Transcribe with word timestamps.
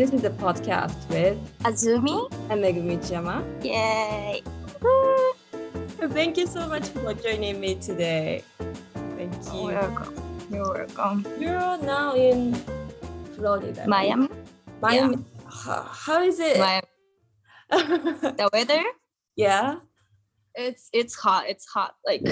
This 0.00 0.14
is 0.16 0.24
a 0.24 0.30
podcast 0.30 0.96
with 1.12 1.36
Azumi. 1.60 2.24
and 2.48 2.64
Megumi 2.64 2.96
Chiyama. 3.04 3.44
Yay. 3.60 4.40
Thank 6.16 6.38
you 6.38 6.46
so 6.46 6.66
much 6.66 6.88
for 6.88 7.12
joining 7.12 7.60
me 7.60 7.74
today. 7.74 8.42
Thank 9.20 9.34
you. 9.52 9.68
You're 9.68 9.76
welcome. 9.76 10.14
You're 10.48 10.72
welcome. 10.72 11.26
You're 11.38 11.76
now 11.84 12.14
in 12.16 12.54
Florida. 13.36 13.76
right? 13.76 13.88
Miami. 13.88 14.28
Miami. 14.80 15.18
How, 15.44 15.82
how 15.84 16.22
is 16.24 16.40
it? 16.40 16.56
Miami. 16.56 16.88
The 18.40 18.48
weather? 18.56 18.82
yeah. 19.36 19.84
It's 20.54 20.88
it's 20.96 21.14
hot. 21.14 21.44
It's 21.46 21.66
hot. 21.68 21.92
Like 22.08 22.24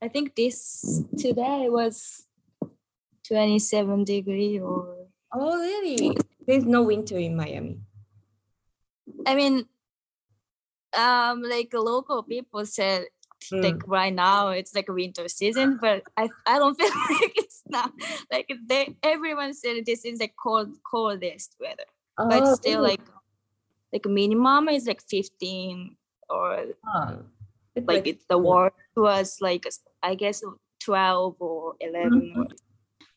I 0.00 0.06
think 0.06 0.36
this 0.38 1.02
today 1.18 1.66
was 1.66 2.22
27 3.26 4.04
degree 4.04 4.60
or 4.62 4.94
Oh, 5.34 5.58
really? 5.58 6.14
There's 6.46 6.64
no 6.64 6.82
winter 6.82 7.16
in 7.18 7.36
Miami. 7.36 7.80
I 9.26 9.34
mean 9.34 9.66
um 10.96 11.42
like 11.42 11.72
local 11.72 12.22
people 12.22 12.64
said 12.66 13.06
Mm. 13.52 13.62
like 13.62 13.86
right 13.86 14.14
now 14.14 14.48
it's 14.56 14.74
like 14.74 14.88
winter 14.88 15.28
season 15.28 15.76
but 15.78 16.02
i 16.16 16.30
i 16.46 16.56
don't 16.58 16.76
feel 16.80 16.88
like 16.88 17.32
it's 17.36 17.60
not 17.68 17.92
like 18.32 18.48
they 18.66 18.96
everyone 19.02 19.52
said 19.52 19.84
this 19.84 20.06
is 20.06 20.18
the 20.20 20.30
cold 20.42 20.70
coldest 20.80 21.54
weather 21.60 21.84
Oh, 22.16 22.28
but 22.30 22.56
still 22.56 22.80
really? 22.80 22.96
like 22.96 23.04
like 23.92 24.06
minimum 24.06 24.70
is 24.70 24.86
like 24.86 25.02
15 25.02 25.94
or 26.30 26.72
Oh. 26.88 27.18
It's 27.76 27.86
like 27.86 28.06
it, 28.06 28.26
the 28.28 28.38
war 28.38 28.72
was 28.96 29.42
like 29.42 29.66
i 30.02 30.14
guess 30.14 30.42
12 30.80 31.36
or 31.38 31.74
11 31.80 32.32
or, 32.36 32.46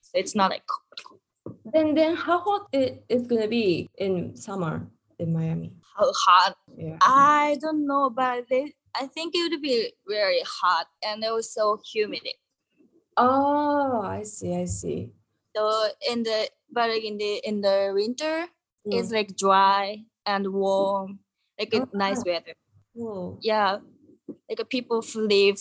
so 0.01 0.11
it's 0.13 0.35
not 0.35 0.51
like 0.51 0.67
cold, 0.67 1.07
cold. 1.07 1.21
Then, 1.65 1.95
then 1.95 2.15
how 2.15 2.39
hot 2.39 2.67
it 2.73 3.03
is 3.09 3.27
gonna 3.27 3.47
be 3.47 3.89
in 3.97 4.35
summer 4.35 4.87
in 5.19 5.33
Miami? 5.33 5.71
how 5.97 6.11
hot 6.25 6.53
Yeah. 6.77 6.97
i 7.01 7.57
don't 7.59 7.87
know 7.87 8.09
but 8.13 8.45
they, 8.49 8.73
i 8.93 9.07
think 9.07 9.33
it 9.33 9.49
would 9.49 9.61
be 9.61 9.93
very 10.07 10.41
hot 10.45 10.85
and 11.01 11.23
also 11.25 11.79
humid 11.91 12.21
Oh, 13.17 14.01
I 14.03 14.23
see. 14.23 14.53
I 14.55 14.65
see. 14.65 15.09
so 15.55 15.89
in 16.11 16.21
the 16.23 16.49
but 16.71 16.89
like 16.89 17.03
in 17.03 17.17
the 17.17 17.41
in 17.43 17.61
the 17.61 17.91
winter 17.93 18.45
Mm. 18.87 18.93
it's 18.93 19.11
like 19.11 19.35
dry 19.35 20.05
and 20.25 20.53
warm 20.53 21.19
like 21.59 21.73
a 21.73 21.83
nice 21.91 22.23
weather 22.23 22.53
Cool. 22.95 23.39
yeah 23.41 23.79
like 24.47 24.61
uh, 24.61 24.69
people 24.69 25.01
who 25.01 25.27
live 25.27 25.59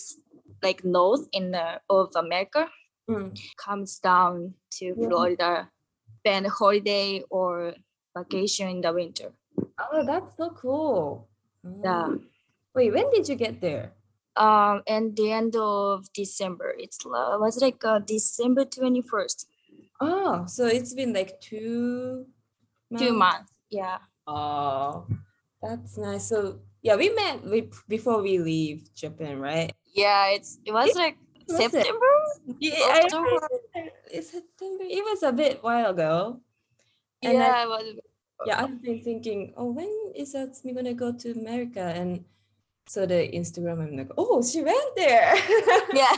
like 0.63 0.85
north 0.85 1.27
in 1.33 1.51
the 1.51 1.81
of 1.89 2.13
america 2.15 2.69
Mm. 3.09 3.35
comes 3.57 3.99
down 3.99 4.53
to 4.79 4.85
Yeah. 4.95 5.07
florida 5.07 5.71
spend 6.27 6.47
holiday 6.47 7.23
or 7.29 7.73
vacation 8.15 8.67
in 8.67 8.81
the 8.81 8.91
winter 8.91 9.31
Oh, 9.79 10.03
that's 10.05 10.35
so 10.37 10.49
cool. 10.51 11.29
yeah 11.63 12.07
Mm. 12.09 12.21
Wait, 12.75 12.93
when 12.93 13.09
did 13.11 13.27
you 13.29 13.35
get 13.35 13.61
there? 13.61 13.93
um 14.35 14.83
and 14.85 15.15
the 15.17 15.31
end 15.31 15.55
of 15.57 16.13
december 16.13 16.69
it's 16.77 16.99
la- 17.05 17.37
was 17.41 17.57
like 17.61 17.81
uh, 17.83 17.97
december 17.99 18.65
21st 18.65 19.45
Oh, 19.99 20.45
so 20.45 20.67
it's 20.67 20.93
been 20.93 21.11
like 21.13 21.41
two 21.41 22.27
two 22.97 23.13
months 23.13 23.51
yeah 23.69 23.97
Oh, 24.27 25.07
that's 25.63 25.97
nice. 25.97 26.27
So 26.27 26.59
yeah, 26.83 26.97
we 26.99 27.09
met 27.09 27.41
we, 27.47 27.71
before 27.87 28.21
we 28.21 28.37
leave 28.43 28.93
Japan, 28.93 29.39
right? 29.39 29.71
yeah 29.95 30.27
it's 30.35 30.59
it 30.67 30.71
was 30.75 30.93
like 30.95 31.15
was 31.47 31.59
it? 31.59 31.71
september 31.71 32.13
Yeah, 32.59 33.07
October. 33.07 33.47
It's 34.11 34.31
September. 34.31 34.83
It 34.83 35.03
was 35.03 35.23
a 35.23 35.31
bit 35.31 35.63
while 35.63 35.91
ago. 35.91 36.41
And 37.23 37.37
I- 37.37 37.41
yeah 37.41 37.63
it 37.63 37.69
was 37.69 37.85
yeah, 38.45 38.63
I've 38.63 38.81
been 38.83 39.01
thinking, 39.01 39.53
oh, 39.57 39.71
when 39.71 39.89
is 40.15 40.35
Azumi 40.35 40.75
gonna 40.75 40.93
go 40.93 41.11
to 41.11 41.31
America? 41.31 41.81
And 41.81 42.23
so 42.87 43.05
the 43.07 43.27
Instagram, 43.33 43.81
I'm 43.81 43.97
like, 43.97 44.11
oh, 44.17 44.43
she 44.45 44.61
went 44.61 44.95
there. 44.95 45.33
yeah 45.93 46.13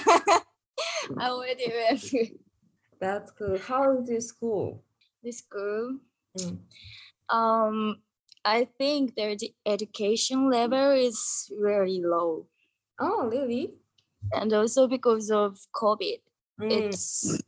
i 1.18 1.28
already 1.30 1.68
went 1.68 2.04
That's 3.00 3.32
cool. 3.32 3.58
How 3.58 3.98
is 4.00 4.10
your 4.10 4.22
school? 4.22 4.84
the 5.24 5.32
school 5.32 6.00
Mm. 6.38 6.60
um 7.34 7.98
i 8.46 8.64
think 8.78 9.16
their 9.16 9.32
ed- 9.32 9.56
education 9.66 10.50
level 10.52 10.92
is 10.92 11.50
very 11.60 12.00
low 12.06 12.46
Oh, 13.00 13.26
really? 13.28 13.74
and 14.32 14.54
also 14.54 14.88
because 14.88 15.32
of 15.32 15.58
covid 15.74 16.20
Mm, 16.62 16.72
it's 16.72 17.40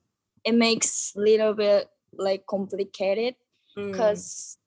it 0.43 0.55
makes 0.55 1.13
little 1.15 1.53
bit 1.53 1.89
like 2.13 2.45
complicated 2.47 3.35
mm. 3.77 3.91
because 3.91 4.57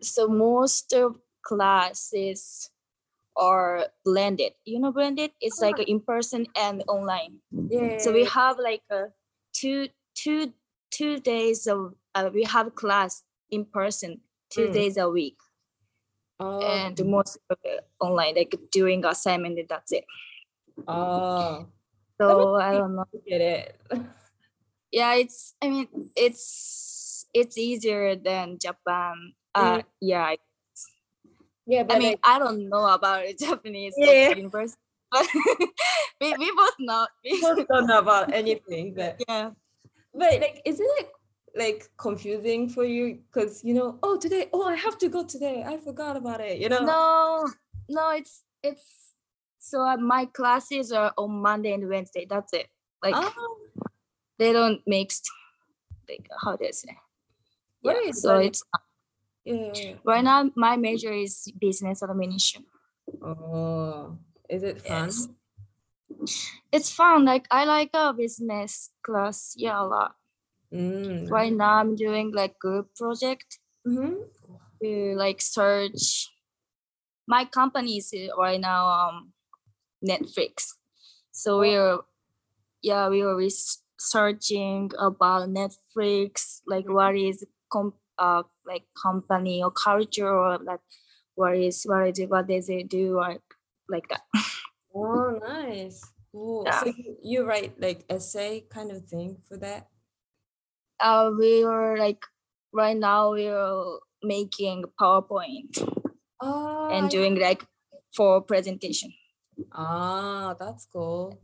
so 0.00 0.28
most 0.28 0.92
of 0.92 1.18
classes 1.42 2.70
are 3.36 3.86
blended. 4.04 4.52
You 4.64 4.80
know 4.80 4.92
blended? 4.92 5.32
It's 5.40 5.60
like 5.60 5.78
in 5.78 6.00
person 6.00 6.46
and 6.56 6.84
online. 6.88 7.38
Yeah, 7.50 7.98
so 7.98 8.12
we 8.12 8.24
have 8.26 8.58
like 8.58 8.82
a 8.90 9.06
two 9.52 9.88
two 10.14 10.52
two 10.90 11.20
days 11.20 11.66
of 11.66 11.94
uh, 12.14 12.30
we 12.32 12.44
have 12.44 12.74
class 12.74 13.22
in 13.50 13.64
person 13.64 14.20
two 14.50 14.68
Mm. 14.68 14.72
days 14.72 14.96
a 14.96 15.08
week. 15.08 15.38
Oh, 16.40 16.60
and 16.60 16.96
most 17.04 17.38
of 17.50 17.58
it 17.64 17.86
online 18.00 18.34
like 18.34 18.54
doing 18.72 19.04
assignment 19.04 19.58
and 19.58 19.68
that's 19.68 19.92
it. 19.92 20.04
Oh, 20.88 21.66
so 22.18 22.56
i 22.56 22.72
don't 22.72 22.96
know. 22.96 23.04
get 23.26 23.40
it. 23.40 23.80
yeah 24.92 25.14
it's 25.14 25.54
i 25.62 25.68
mean 25.68 25.88
it's 26.16 27.26
it's 27.34 27.56
easier 27.58 28.16
than 28.16 28.58
japan 28.58 29.32
uh 29.54 29.82
yeah 30.00 30.34
Yeah, 31.66 31.82
but 31.84 31.96
i 31.96 31.98
mean 31.98 32.08
like, 32.10 32.20
i 32.24 32.38
don't 32.38 32.68
know 32.68 32.86
about 32.88 33.24
japanese 33.38 33.94
Yeah. 33.96 34.30
university 34.34 34.80
but 35.10 35.26
we, 36.20 36.34
we 36.36 36.52
both 36.56 36.74
know 36.78 37.06
we 37.24 37.40
both 37.40 37.66
don't 37.68 37.86
know 37.86 37.98
about 37.98 38.32
anything, 38.32 38.94
but 38.94 39.20
yeah 39.28 39.50
but 40.14 40.40
like, 40.40 40.62
isn't 40.64 40.88
it 40.98 41.10
like 41.56 41.88
confusing 41.96 42.68
for 42.68 42.84
you? 42.84 43.20
Because 43.26 43.64
you 43.64 43.74
know, 43.74 43.98
oh 44.02 44.16
today, 44.18 44.48
oh 44.52 44.62
I 44.66 44.74
have 44.74 44.98
to 44.98 45.08
go 45.08 45.24
today. 45.24 45.64
I 45.66 45.78
forgot 45.78 46.16
about 46.16 46.40
it. 46.40 46.58
You 46.58 46.68
know. 46.68 46.84
no 46.84 47.48
no 47.88 48.10
it's 48.10 48.44
it's 48.62 49.14
so 49.58 49.82
uh, 49.82 49.96
my 49.96 50.26
classes 50.26 50.92
are 50.92 51.12
on 51.18 51.42
monday 51.42 51.72
and 51.72 51.88
wednesday 51.88 52.26
that's 52.28 52.52
it 52.52 52.66
like 53.02 53.14
Oh, 53.16 53.56
they 54.40 54.52
don't 54.56 54.80
mix 54.86 55.20
like 56.08 56.26
how 56.42 56.56
I 56.56 56.70
say 56.72 56.96
What 57.84 57.96
yeah, 58.00 58.08
is 58.10 58.22
so 58.22 58.28
that? 58.34 58.44
it's 58.48 58.62
yeah. 59.44 59.94
right 60.04 60.24
now 60.24 60.50
my 60.56 60.76
major 60.76 61.12
is 61.12 61.52
business 61.60 62.02
administration 62.02 62.64
Oh, 63.22 64.18
is 64.48 64.62
it 64.62 64.80
fun? 64.82 65.06
Yes. 65.06 65.28
it's 66.72 66.90
fun 66.90 67.24
like 67.24 67.46
i 67.50 67.64
like 67.64 67.90
a 67.94 68.12
business 68.12 68.90
class 69.02 69.54
yeah 69.56 69.80
a 69.80 69.86
lot 69.86 70.12
Mm. 70.72 71.26
right 71.30 71.52
now 71.52 71.82
i'm 71.82 71.96
doing 71.98 72.30
like 72.30 72.54
group 72.58 72.94
project 72.94 73.58
Mm-hmm. 73.86 74.22
to 74.82 74.88
like 75.18 75.40
search 75.42 76.30
my 77.26 77.42
company 77.44 77.96
is 77.98 78.12
uh, 78.14 78.30
right 78.38 78.60
now 78.60 78.86
um 78.86 79.32
netflix 79.98 80.78
so 81.32 81.58
we're 81.58 81.98
yeah 82.82 83.08
we 83.10 83.22
were 83.26 83.34
researching 84.00 84.90
about 84.98 85.48
netflix 85.48 86.60
like 86.66 86.88
what 86.88 87.14
is 87.16 87.44
com- 87.72 87.94
uh 88.18 88.42
like 88.66 88.84
company 89.02 89.62
or 89.62 89.70
culture 89.70 90.28
or 90.28 90.58
like 90.58 90.80
what 91.34 91.56
is 91.56 91.84
what 91.84 92.08
is 92.08 92.18
it 92.18 92.30
what 92.30 92.46
does 92.46 92.68
it 92.68 92.88
do 92.88 93.16
like 93.16 93.42
like 93.88 94.08
that 94.08 94.22
Oh, 94.94 95.30
nice. 95.42 96.00
Cool. 96.32 96.64
Yeah. 96.66 96.80
So 96.80 96.86
you, 96.86 97.16
you 97.22 97.44
write 97.44 97.80
like 97.80 98.04
essay 98.08 98.60
kind 98.70 98.90
of 98.92 99.06
thing 99.06 99.42
for 99.48 99.56
that? 99.58 99.88
uh 101.00 101.30
we 101.36 101.64
were 101.64 101.96
like 101.98 102.24
right 102.72 102.96
now 102.96 103.30
we're 103.30 103.98
making 104.22 104.84
powerpoint 105.00 105.72
Oh, 106.40 106.90
and 106.90 107.06
I- 107.06 107.10
doing 107.10 107.38
like 107.38 107.64
for 108.14 108.40
presentation 108.42 109.12
Ah, 109.72 110.54
that's 110.58 110.86
cool. 110.86 111.40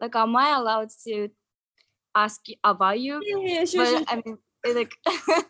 like 0.00 0.14
am 0.16 0.36
i 0.36 0.50
allowed 0.56 0.90
to 1.04 1.30
ask 2.14 2.40
you 2.48 2.56
about 2.64 3.00
you 3.00 3.22
Yeah, 3.22 3.36
yeah, 3.46 3.64
sure, 3.64 3.84
but 3.84 3.88
sure. 3.98 4.04
i 4.08 4.16
mean 4.24 4.38
like 4.74 4.94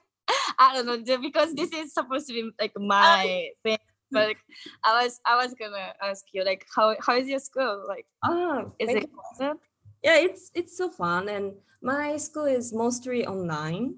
i 0.58 0.72
don't 0.82 1.06
know 1.06 1.18
because 1.18 1.54
this 1.54 1.72
is 1.72 1.92
supposed 1.92 2.26
to 2.28 2.32
be 2.34 2.50
like 2.60 2.72
my 2.76 3.48
thing 3.62 3.78
but 4.12 4.28
like, 4.28 4.38
i 4.84 5.02
was 5.02 5.20
i 5.26 5.36
was 5.36 5.54
gonna 5.54 5.94
ask 6.02 6.24
you 6.32 6.44
like 6.44 6.66
how 6.74 6.94
how 7.00 7.16
is 7.16 7.28
your 7.28 7.38
school 7.40 7.84
like 7.88 8.06
Oh, 8.22 8.72
is 8.78 8.94
it 8.94 9.10
yeah 10.02 10.16
it's 10.16 10.50
it's 10.54 10.76
so 10.76 10.90
fun 10.90 11.28
and 11.28 11.54
my 11.82 12.16
school 12.16 12.44
is 12.44 12.72
mostly 12.72 13.26
online 13.26 13.96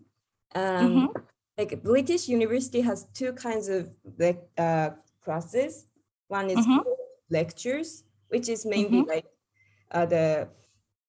um 0.54 1.08
Mhm. 1.08 1.14
like 1.58 1.82
british 1.82 2.28
university 2.28 2.80
has 2.80 3.04
two 3.14 3.32
kinds 3.32 3.68
of 3.68 3.96
like 4.18 4.42
uh 4.58 4.90
classes 5.24 5.86
one 6.28 6.50
is 6.50 6.66
Mhm. 6.66 6.84
lectures 7.30 8.04
which 8.28 8.48
is 8.48 8.64
mainly 8.66 9.02
Mhm. 9.02 9.08
like 9.08 9.26
uh 9.92 10.06
the 10.06 10.48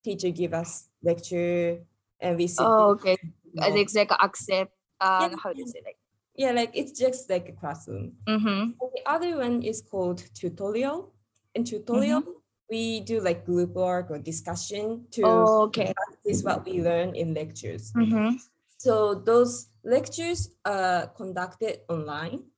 teacher 0.03 0.29
give 0.29 0.53
us 0.53 0.89
lecture 1.01 1.79
and 2.19 2.37
we 2.37 2.47
sit 2.47 2.65
oh 2.65 2.91
okay 2.91 3.17
know, 3.53 3.75
it's 3.75 3.95
like 3.95 4.11
accept 4.19 4.71
uh 5.01 5.29
Yeah. 5.31 5.35
how 5.41 5.53
do 5.53 5.59
you 5.59 5.67
say 5.67 5.81
like 5.85 5.97
yeah, 6.35 6.49
like 6.49 6.71
it's 6.73 6.97
just 6.97 7.29
like 7.29 7.47
a 7.49 7.51
classroom. 7.51 8.13
Mm-hmm. 8.25 8.71
The 8.81 9.01
other 9.05 9.37
one 9.37 9.61
is 9.61 9.83
called 9.85 10.17
tutorial. 10.33 11.13
In 11.53 11.63
tutorial, 11.63 12.23
we 12.71 13.01
do 13.01 13.21
like 13.21 13.45
group 13.45 13.75
work 13.77 14.09
or 14.09 14.17
discussion 14.17 15.05
to 15.11 15.21
Oh, 15.23 15.61
okay. 15.69 15.93
practice 15.93 16.41
what 16.41 16.65
we 16.65 16.81
learn 16.81 17.13
in 17.13 17.35
lectures. 17.35 17.93
Mm-hmm. 17.93 18.41
So 18.81 19.13
those 19.13 19.69
lectures 19.85 20.49
are 20.65 21.13
conducted 21.13 21.85
online, 21.87 22.49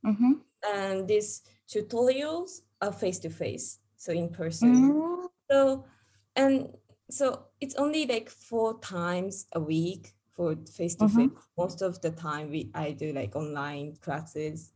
Mm-hmm. 0.00 0.40
and 0.64 1.04
these 1.06 1.42
tutorials 1.68 2.64
are 2.80 2.92
face 2.92 3.18
to 3.20 3.28
face, 3.28 3.80
so 4.00 4.16
in 4.16 4.30
person. 4.32 4.72
Mm-hmm. 4.72 5.26
So 5.50 5.84
and 6.36 6.72
so 7.10 7.46
it's 7.60 7.74
only 7.76 8.06
like 8.06 8.28
four 8.30 8.78
times 8.80 9.46
a 9.52 9.60
week 9.60 10.14
for 10.36 10.56
face 10.72 10.94
to 10.96 11.08
face. 11.08 11.30
Most 11.58 11.82
of 11.82 12.00
the 12.00 12.10
time 12.10 12.50
we 12.50 12.70
I 12.74 12.92
do 12.92 13.12
like 13.12 13.36
online 13.36 13.96
classes. 14.00 14.72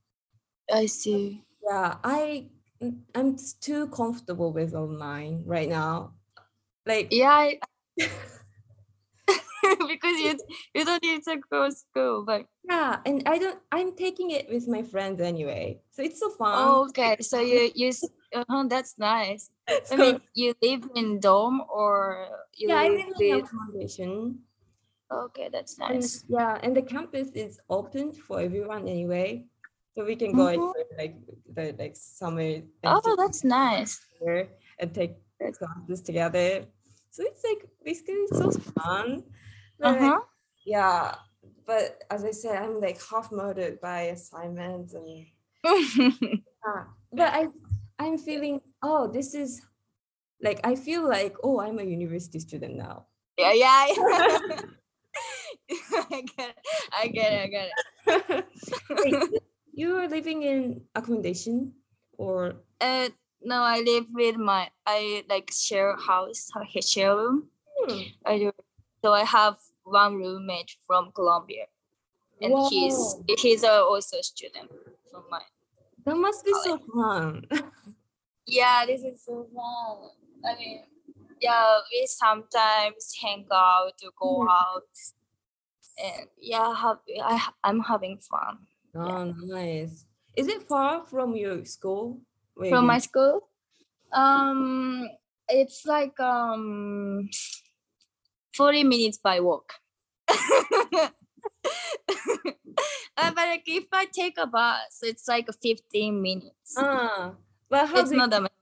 I 0.72 0.86
see. 0.86 1.44
Yeah, 1.62 1.96
I 2.04 2.50
I'm 3.14 3.36
too 3.60 3.88
comfortable 3.88 4.52
with 4.52 4.74
online 4.74 5.44
right 5.46 5.68
now. 5.68 6.14
Like 6.86 7.08
Yeah, 7.10 7.30
I, 7.30 7.60
because 9.88 10.20
you 10.20 10.38
you 10.74 10.84
don't 10.84 11.02
need 11.02 11.22
to 11.24 11.40
go 11.50 11.68
to 11.68 11.72
school, 11.72 12.24
but 12.24 12.46
yeah, 12.68 13.00
and 13.06 13.22
I 13.26 13.38
don't 13.38 13.58
I'm 13.72 13.96
taking 13.96 14.30
it 14.30 14.48
with 14.48 14.68
my 14.68 14.82
friends 14.82 15.20
anyway. 15.20 15.80
So 15.92 16.02
it's 16.02 16.20
so 16.20 16.30
fun. 16.30 16.54
oh, 16.58 16.88
okay. 16.88 17.16
So 17.20 17.40
you 17.40 17.70
you 17.74 17.92
uh-huh, 18.34 18.64
that's 18.68 18.98
nice. 18.98 19.50
I 19.90 19.96
mean, 19.96 20.20
you 20.34 20.54
live 20.62 20.88
in 20.94 21.20
dorm 21.20 21.62
or 21.68 22.28
you 22.54 22.68
yeah, 22.68 22.76
I 22.76 22.88
live 22.88 23.06
live 23.18 23.20
in 23.20 23.44
accommodation. 23.44 24.38
Okay, 25.10 25.48
that's 25.52 25.78
And 25.78 26.02
nice. 26.02 26.24
yeah, 26.28 26.58
and 26.62 26.76
the 26.76 26.82
campus 26.82 27.28
is 27.32 27.60
open 27.68 28.12
for 28.12 28.40
everyone 28.40 28.88
anyway. 28.88 29.46
So 29.94 30.04
we 30.04 30.16
can 30.16 30.32
go 30.34 30.46
Mhm. 30.48 30.54
into 30.54 30.84
like 30.98 31.16
the 31.54 31.74
like 31.78 31.94
summer 31.96 32.62
Oh, 32.84 33.14
that's 33.16 33.44
nice. 33.44 34.00
and 34.78 34.94
take 34.94 35.16
classes 35.58 36.02
together. 36.02 36.66
So 37.10 37.22
it's 37.22 37.44
like 37.44 37.68
basically 37.84 38.26
so 38.32 38.50
fun. 38.50 39.24
But, 39.78 39.88
Uh-huh. 39.88 40.20
yeah, 40.64 41.14
but 41.66 42.02
as 42.10 42.24
I 42.24 42.30
said, 42.30 42.62
I'm 42.62 42.80
like 42.80 42.98
half 43.02 43.30
murdered 43.30 43.80
by 43.80 44.02
assignments 44.14 44.94
and 44.94 45.26
uh, 45.64 46.84
but 47.12 47.32
I 47.32 47.48
I'm 47.98 48.18
feeling 48.18 48.60
oh 48.82 49.06
this 49.06 49.34
is 49.34 49.62
like 50.42 50.60
I 50.64 50.74
feel 50.74 51.08
like 51.08 51.36
oh 51.42 51.60
I'm 51.60 51.78
a 51.78 51.84
university 51.84 52.40
student 52.40 52.76
now. 52.76 53.06
yeah, 53.38 53.52
yeah. 53.52 53.86
yeah. 53.96 54.60
I 56.10 56.22
get 56.36 56.48
it. 56.48 56.56
I 56.92 57.06
get 57.08 57.32
it. 57.32 57.40
I 57.40 57.48
get 57.48 57.68
it. 57.68 58.46
Wait, 58.90 59.42
you 59.72 59.96
are 59.96 60.08
living 60.08 60.42
in 60.42 60.82
accommodation 60.94 61.72
or 62.18 62.56
Uh, 62.80 63.08
no, 63.42 63.62
I 63.62 63.80
live 63.80 64.06
with 64.12 64.36
my 64.36 64.70
I 64.86 65.24
like 65.28 65.50
share 65.52 65.96
house, 65.96 66.50
share 66.80 67.16
room. 67.16 67.48
Hmm, 67.78 68.00
I 68.24 68.38
do. 68.38 68.52
So 69.02 69.12
I 69.12 69.24
have 69.24 69.56
one 69.84 70.16
roommate 70.16 70.72
from 70.86 71.12
Colombia, 71.12 71.66
and 72.40 72.52
he's 72.68 73.16
he's 73.38 73.64
also 73.64 74.18
a 74.18 74.22
student 74.22 74.70
from 75.10 75.24
my. 75.30 75.40
that 76.04 76.16
must 76.16 76.44
be 76.44 76.52
so 76.64 76.78
fun. 76.92 77.44
Yeah, 78.46 78.84
this 78.86 79.02
is 79.02 79.24
so 79.24 79.46
fun. 79.54 80.10
I 80.44 80.58
mean, 80.58 80.84
yeah, 81.40 81.78
we 81.90 82.06
sometimes 82.06 83.14
hang 83.20 83.46
out 83.52 83.96
to 83.98 84.10
go 84.20 84.40
Mhm. 84.40 84.48
out, 84.50 84.88
and 85.98 86.28
yeah, 86.38 86.74
have, 86.74 86.98
I 87.22 87.48
I'm 87.62 87.80
having 87.80 88.18
fun 88.18 88.66
oh, 88.94 89.24
nice. 89.46 90.06
Is 90.36 90.48
it 90.48 90.62
far 90.68 91.04
from 91.06 91.36
your 91.36 91.64
school? 91.64 92.20
where 92.54 92.68
from 92.70 92.84
you- 92.84 92.88
my 92.88 92.98
school. 92.98 93.48
Um, 94.12 95.08
it's 95.48 95.86
like 95.86 96.18
um, 96.20 97.28
forty 98.56 98.84
minutes 98.84 99.18
by 99.18 99.40
walk. 99.40 99.74
Uh, 103.16 103.30
but 103.34 103.46
like 103.48 103.62
if 103.66 103.84
I 103.92 104.06
take 104.06 104.36
a 104.38 104.46
bus, 104.46 104.98
it's 105.02 105.28
like 105.28 105.48
15 105.62 106.20
minutes. 106.20 106.74
Ah, 106.76 107.34
how 107.72 108.00
it's 108.00 108.10
do 108.10 108.16
not 108.16 108.30
that 108.30 108.42
much. 108.42 108.52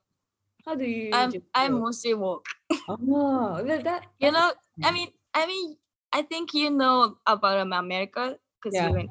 how 0.66 0.74
do 0.74 0.84
you? 0.84 1.14
I'm 1.14 1.32
I 1.54 1.68
mostly 1.68 2.14
walk. 2.14 2.46
Oh, 2.88 3.62
well, 3.64 3.82
that 3.82 4.06
You 4.20 4.32
know, 4.32 4.52
I 4.82 4.92
mean, 4.92 5.08
I 5.34 5.46
mean, 5.46 5.76
I 6.12 6.22
think 6.22 6.54
you 6.54 6.70
know 6.70 7.16
about 7.26 7.58
um, 7.58 7.72
America 7.72 8.38
because 8.60 8.74
Yeah. 8.76 8.88
you 8.88 8.94
went. 8.94 9.10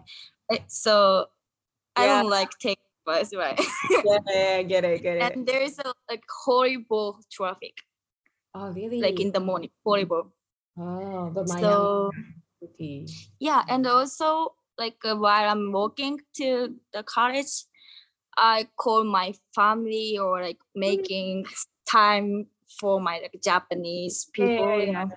uh, 0.51 0.57
So 0.67 1.27
I 1.95 2.05
Yeah. 2.05 2.21
don't 2.21 2.29
like 2.29 2.51
take 2.59 2.79
bus, 3.05 3.33
right? 3.35 3.59
yeah, 4.05 4.19
yeah, 4.29 4.61
get 4.63 4.83
it, 4.85 5.01
get 5.01 5.17
it. 5.17 5.33
and 5.33 5.47
there 5.47 5.61
is 5.61 5.79
a 5.79 5.93
like 6.09 6.23
horrible 6.45 7.19
traffic, 7.31 7.73
oh, 8.53 8.71
really? 8.71 9.01
like 9.01 9.19
in 9.19 9.31
the 9.31 9.39
morning, 9.39 9.71
horrible. 9.83 10.31
oh, 10.77 11.29
but 11.33 11.47
Miami 11.47 11.65
So 11.65 12.13
yeah, 13.39 13.63
and 13.67 13.87
also 13.87 14.55
like 14.77 14.97
uh, 15.03 15.15
while 15.15 15.49
I'm 15.49 15.71
walking 15.71 16.19
to 16.37 16.75
the 16.93 17.03
college, 17.03 17.65
I 18.37 18.67
call 18.77 19.03
my 19.03 19.33
family 19.53 20.17
or 20.17 20.41
like 20.41 20.59
making 20.75 21.45
time 21.89 22.47
for 22.79 22.99
my 23.01 23.19
like 23.19 23.39
Japanese 23.43 24.29
people. 24.33 24.79
yeah, 24.79 24.85
You 24.85 24.93
know, 24.93 25.11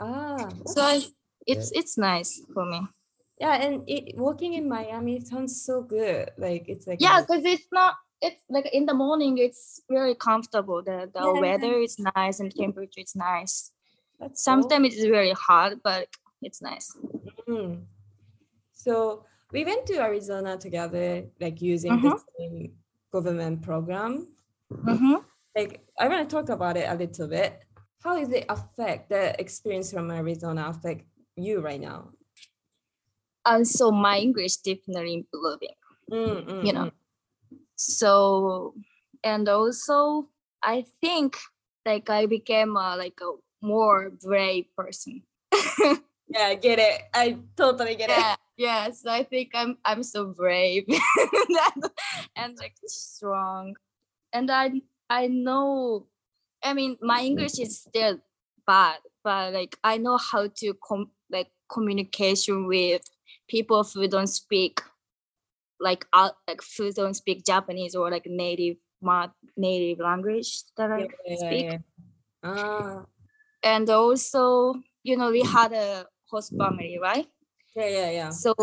Ah, 0.00 0.50
so 0.66 0.82
I, 0.82 1.02
it's 1.46 1.72
it's 1.72 1.98
nice 1.98 2.40
for 2.54 2.64
me. 2.64 2.86
yeah, 3.40 3.54
and 3.62 3.82
it 3.88 4.16
working 4.16 4.54
in 4.54 4.68
Miami 4.68 5.20
sounds 5.20 5.62
so 5.64 5.82
good. 5.82 6.30
Like 6.38 6.68
it's 6.68 6.86
like 6.86 7.00
Yeah, 7.00 7.20
because 7.20 7.44
it's 7.44 7.66
not. 7.72 7.94
It's 8.20 8.42
like 8.50 8.66
in 8.72 8.86
the 8.86 8.94
morning. 8.94 9.38
It's 9.38 9.80
very 9.90 10.14
comfortable. 10.14 10.82
The 10.82 11.10
the 11.12 11.22
Yeah. 11.24 11.40
weather 11.40 11.78
is 11.78 11.98
nice 12.14 12.38
and 12.40 12.54
temperature 12.54 13.00
is 13.00 13.14
nice. 13.16 13.72
that's 14.20 14.42
so 14.42 14.50
Sometimes 14.52 14.94
it's 14.94 15.06
very 15.06 15.32
hot, 15.32 15.82
but 15.82 16.08
it's 16.42 16.60
nice. 16.62 16.94
Mm. 17.48 17.86
So 18.74 19.24
we 19.52 19.64
went 19.64 19.86
to 19.86 20.00
Arizona 20.00 20.56
together, 20.58 21.24
like 21.40 21.60
using 21.62 22.00
the 22.00 22.20
same 22.38 22.76
government 23.12 23.62
program. 23.62 24.28
Mhm. 24.70 25.24
Like 25.56 25.86
I 25.98 26.08
want 26.08 26.28
to 26.28 26.34
talk 26.36 26.48
about 26.50 26.76
it 26.76 26.88
a 26.88 26.94
little 26.94 27.28
bit. 27.28 27.64
How 28.02 28.18
does 28.18 28.30
it 28.30 28.44
affect 28.48 29.08
the 29.10 29.38
experience 29.40 29.92
from 29.92 30.10
Arizona 30.10 30.68
affect 30.68 31.04
you 31.36 31.60
right 31.60 31.80
now? 31.80 32.10
And 33.44 33.66
so 33.66 33.90
my 33.90 34.18
English 34.18 34.56
definitely 34.58 35.14
improving. 35.14 35.74
Mm, 36.10 36.46
mm, 36.46 36.66
You 36.66 36.72
know. 36.72 36.90
So 37.76 38.74
and 39.24 39.48
also 39.48 40.28
I 40.62 40.84
think 41.00 41.36
like 41.86 42.10
I 42.10 42.26
became 42.26 42.76
a, 42.76 42.96
like 42.96 43.18
a 43.22 43.32
more 43.62 44.10
brave 44.10 44.66
person. 44.76 45.22
Yeah, 46.28 46.46
I 46.46 46.54
get 46.56 46.78
it. 46.78 47.02
I 47.14 47.38
totally 47.56 47.96
get 47.96 48.10
it. 48.10 48.18
yeah 48.18 48.36
yes 48.58 49.06
i 49.06 49.22
think 49.22 49.50
i'm 49.54 49.78
i'm 49.84 50.02
so 50.02 50.26
brave 50.26 50.84
and, 52.36 52.58
like 52.58 52.74
strong 52.86 53.76
and 54.32 54.50
i 54.50 54.70
i 55.08 55.28
know 55.28 56.06
i 56.62 56.74
mean 56.74 56.96
my 57.00 57.22
english 57.22 57.58
is 57.58 57.80
still 57.80 58.18
bad 58.66 58.98
but 59.22 59.54
like 59.54 59.78
i 59.84 59.96
know 59.96 60.18
how 60.18 60.48
to 60.48 60.74
com- 60.82 61.10
like 61.30 61.50
communication 61.72 62.66
with 62.66 63.02
people 63.48 63.84
who 63.84 64.08
don't 64.08 64.26
speak 64.26 64.82
like 65.80 66.04
uh, 66.12 66.30
like 66.48 66.60
who 66.76 66.92
don't 66.92 67.14
speak 67.14 67.46
japanese 67.46 67.94
or 67.94 68.10
like 68.10 68.26
native 68.26 68.76
ma- 69.00 69.28
native 69.56 70.00
language 70.00 70.64
that 70.76 70.90
i 70.90 71.02
it. 71.02 71.10
Yeah, 71.24 71.34
yeah, 71.34 71.46
speak 71.46 71.66
yeah. 71.66 71.78
Ah, 72.42 73.04
and 73.62 73.88
also 73.88 74.74
you 75.04 75.16
know 75.16 75.30
we 75.30 75.42
had 75.42 75.72
a 75.72 76.06
host 76.30 76.52
family 76.56 76.98
right 77.00 77.28
yeah, 77.74 77.86
yeah, 77.86 78.10
yeah. 78.10 78.30
so 78.30 78.54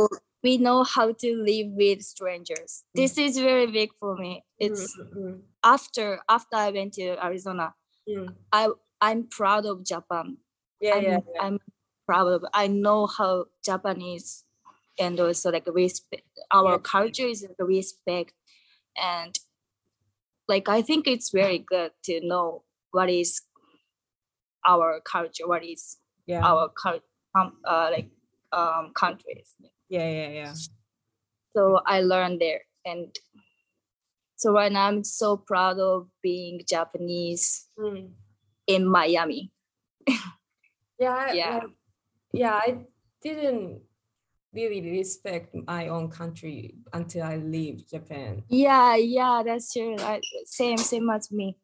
we 0.43 0.57
know 0.57 0.84
how 0.84 1.12
to 1.12 1.36
live 1.36 1.67
with 1.72 2.01
strangers 2.01 2.84
this 2.95 3.17
is 3.17 3.38
very 3.38 3.67
big 3.67 3.89
for 4.00 4.15
me 4.15 4.43
it's 4.60 4.95
Mm, 4.98 5.17
mm, 5.17 5.41
after 5.63 6.19
after 6.29 6.55
i 6.55 6.69
went 6.72 6.93
to 6.93 7.24
arizona 7.24 7.74
mm, 8.07 8.15
mm. 8.27 8.36
i 8.51 8.69
i'm 9.01 9.27
proud 9.27 9.65
of 9.65 9.84
japan 9.84 10.38
Yeah, 10.81 10.95
I'm, 10.95 11.03
yeah, 11.03 11.19
yeah. 11.34 11.41
I'm 11.41 11.60
proud 12.05 12.27
of 12.27 12.45
i 12.53 12.67
know 12.67 13.07
how 13.07 13.45
japanese 13.63 14.43
and 15.00 15.19
also 15.19 15.51
like 15.51 15.67
respect 15.67 16.27
our 16.51 16.74
Yeah. 16.74 16.77
culture 16.79 17.27
is 17.27 17.43
like 17.43 17.57
respect 17.60 18.34
and 19.01 19.38
like 20.48 20.69
i 20.69 20.81
think 20.81 21.07
it's 21.07 21.31
very 21.31 21.60
good 21.60 21.91
to 22.03 22.19
know 22.22 22.63
what 22.91 23.10
is 23.10 23.41
our 24.65 25.00
culture 25.01 25.48
what 25.48 25.63
is 25.63 25.98
yeah. 26.25 26.41
our 26.43 26.69
cul- 26.69 27.01
um, 27.36 27.54
uh, 27.65 27.89
like 27.92 28.10
um 28.51 28.92
countries 28.96 29.56
yeah, 29.89 30.10
yeah, 30.10 30.30
yeah. 30.30 30.54
so 31.56 31.80
i 31.86 32.01
learned 32.01 32.39
there 32.42 32.62
and 32.86 33.15
so 34.36 34.51
right 34.54 34.72
now 34.72 34.88
i'm 34.88 35.04
so 35.04 35.38
proud 35.38 35.80
of 35.80 36.08
being 36.22 36.62
japanese 36.68 37.68
Mm. 37.80 38.12
in 38.68 38.88
miami 38.88 39.51
Yeah, 41.00 41.34
Yeah. 41.34 41.60
yeah. 42.32 42.56
I 42.56 42.77
didn't 43.22 43.82
really 44.54 44.80
respect 44.92 45.54
my 45.68 45.89
own 45.89 46.10
country 46.10 46.75
until 46.94 47.24
I 47.24 47.36
leave 47.36 47.86
Japan. 47.86 48.44
Yeah, 48.48 48.96
yeah, 48.96 49.44
that's 49.46 49.74
true. 49.74 49.98
I, 50.00 50.22
same, 50.46 50.77
same 50.77 51.10
as 51.10 51.30
me. 51.32 51.58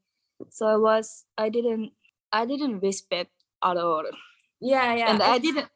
So 0.50 0.66
I 0.68 0.76
was, 0.76 1.24
I 1.38 1.48
didn't, 1.48 1.92
I 2.34 2.46
didn't 2.46 2.82
respect 2.82 3.32
at 3.64 3.78
all, 3.78 4.04
Yeah, 4.62 4.94
yeah. 4.96 5.12
and 5.12 5.24
I 5.24 5.40
didn't. 5.40 5.70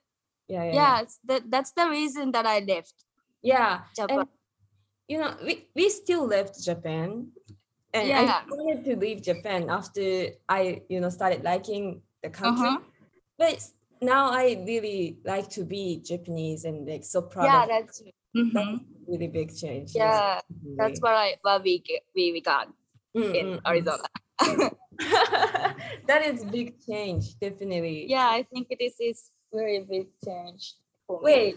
yeah, 0.48 0.64
yeah, 0.66 0.74
Yeah, 0.74 1.02
it's 1.02 1.20
that 1.26 1.50
that's 1.52 1.72
the 1.74 1.90
reason 1.90 2.32
that 2.34 2.46
I 2.46 2.60
left 2.60 2.94
yeah. 3.42 3.86
Japan. 3.96 4.20
And 4.20 4.30
you 5.08 5.20
know, 5.20 5.36
we, 5.44 5.68
we 5.76 5.90
still 5.90 6.26
left 6.28 6.64
Japan. 6.64 7.32
And 7.94 8.12
I 8.14 8.26
Yeah. 8.26 8.44
wanted 8.50 8.86
to 8.86 8.96
leave 8.98 9.22
Japan 9.24 9.70
after 9.70 10.30
I, 10.50 10.84
you 10.90 11.00
know, 11.00 11.10
started 11.10 11.44
liking 11.44 12.04
the 12.24 12.30
country. 12.30 12.68
Uh-huh. 12.68 12.80
But 13.38 13.60
now 14.02 14.32
I 14.32 14.64
really 14.66 15.20
like 15.26 15.50
to 15.52 15.64
be 15.66 16.02
Japanese 16.04 16.66
and 16.66 16.88
like 16.88 17.04
so 17.06 17.22
proud 17.22 17.46
yeah, 17.46 17.66
that's 17.68 18.02
That's 18.34 18.48
mhm. 18.56 18.80
a 18.80 19.12
really 19.12 19.28
big 19.28 19.56
change. 19.56 19.96
yeah. 19.96 20.42
That's 20.78 21.00
what 21.02 21.14
I 21.14 21.38
what 21.42 21.64
we 21.64 21.80
get, 21.80 22.04
we 22.16 22.32
we 22.34 22.42
got 22.42 22.68
Mm, 23.16 23.34
in 23.34 23.46
mm, 23.46 23.62
mm. 23.62 23.68
Arizona. 23.68 24.04
that 26.08 26.22
is 26.26 26.44
big 26.46 26.76
change, 26.86 27.38
definitely. 27.40 28.06
Yeah, 28.10 28.28
I 28.30 28.44
think 28.44 28.74
this 28.80 28.96
is 29.00 29.32
very 29.54 29.80
big 29.80 30.08
change. 30.24 30.76
For 31.08 31.22
me. 31.22 31.24
Wait, 31.24 31.56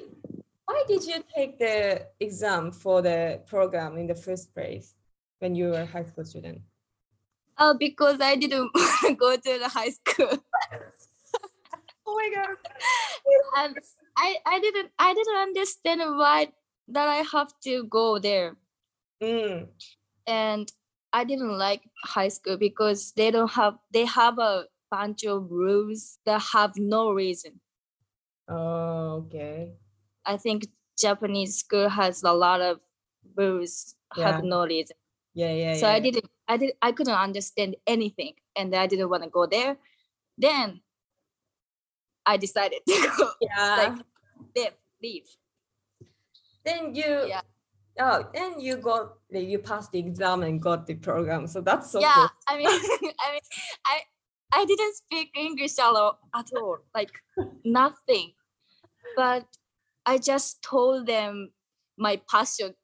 why 0.66 0.84
did 0.86 1.04
you 1.04 1.24
take 1.34 1.58
the 1.58 2.06
exam 2.20 2.72
for 2.72 3.00
the 3.02 3.40
program 3.46 3.96
in 3.96 4.06
the 4.06 4.14
first 4.14 4.54
place 4.54 4.94
when 5.38 5.54
you 5.54 5.68
were 5.68 5.82
a 5.82 5.86
high 5.86 6.04
school 6.04 6.24
student? 6.24 6.60
Uh, 7.56 7.74
because 7.74 8.20
I 8.20 8.36
didn't 8.36 8.70
go 9.18 9.36
to 9.36 9.58
the 9.58 9.68
high 9.68 9.90
school. 9.90 10.38
Oh 12.10 12.14
my 12.14 12.30
god. 12.34 12.56
and 13.58 13.76
I, 14.16 14.36
I 14.46 14.58
didn't 14.60 14.90
I 14.98 15.12
didn't 15.12 15.36
understand 15.36 16.00
why 16.00 16.48
that 16.88 17.06
I 17.06 17.16
have 17.16 17.52
to 17.64 17.84
go 17.84 18.18
there. 18.18 18.56
Mm. 19.22 19.68
And 20.26 20.72
I 21.12 21.24
didn't 21.24 21.56
like 21.56 21.82
high 22.04 22.28
school 22.28 22.56
because 22.56 23.12
they 23.12 23.30
don't 23.30 23.50
have 23.52 23.78
they 23.92 24.04
have 24.04 24.38
a 24.38 24.66
bunch 24.90 25.24
of 25.24 25.50
rules 25.50 26.18
that 26.24 26.40
have 26.52 26.76
no 26.76 27.12
reason. 27.12 27.60
Oh, 28.48 29.24
okay. 29.26 29.72
I 30.24 30.36
think 30.36 30.66
Japanese 30.98 31.58
school 31.58 31.88
has 31.88 32.22
a 32.22 32.32
lot 32.32 32.60
of 32.60 32.80
rules 33.36 33.94
have 34.16 34.44
no 34.44 34.64
reason. 34.64 34.96
Yeah, 35.34 35.52
yeah. 35.52 35.74
so 35.74 35.86
yeah. 35.86 35.94
I 35.94 36.00
didn't 36.00 36.30
I 36.48 36.56
did 36.56 36.72
I 36.82 36.92
couldn't 36.92 37.14
understand 37.14 37.76
anything 37.86 38.34
and 38.56 38.74
I 38.74 38.86
didn't 38.86 39.08
want 39.08 39.22
to 39.22 39.30
go 39.30 39.46
there. 39.46 39.76
Then 40.36 40.80
I 42.26 42.36
decided 42.36 42.80
to 42.86 43.10
go 43.16 43.30
Yeah. 43.40 43.76
like 43.76 44.04
leave, 44.56 44.76
leave. 45.02 45.28
then 46.64 46.94
you 46.94 47.26
Yeah. 47.28 47.42
Oh 48.00 48.24
then 48.34 48.60
you 48.60 48.76
got 48.76 49.14
you 49.30 49.58
passed 49.58 49.92
the 49.92 49.98
exam 49.98 50.42
and 50.42 50.60
got 50.62 50.86
the 50.86 50.94
program. 50.94 51.46
So 51.46 51.60
that's 51.60 51.90
so 51.92 52.00
yeah, 52.00 52.14
cool. 52.14 52.28
I 52.48 52.56
mean 52.58 52.68
I 53.20 53.32
mean 53.32 53.40
I 53.86 54.00
I 54.52 54.64
didn't 54.64 54.94
speak 54.96 55.30
English 55.36 55.78
at 55.78 55.84
all, 55.84 56.18
at 56.34 56.46
all 56.56 56.78
like 56.94 57.12
nothing. 57.64 58.32
But 59.16 59.46
I 60.06 60.18
just 60.18 60.62
told 60.62 61.06
them 61.06 61.50
my 61.98 62.20
passion 62.30 62.74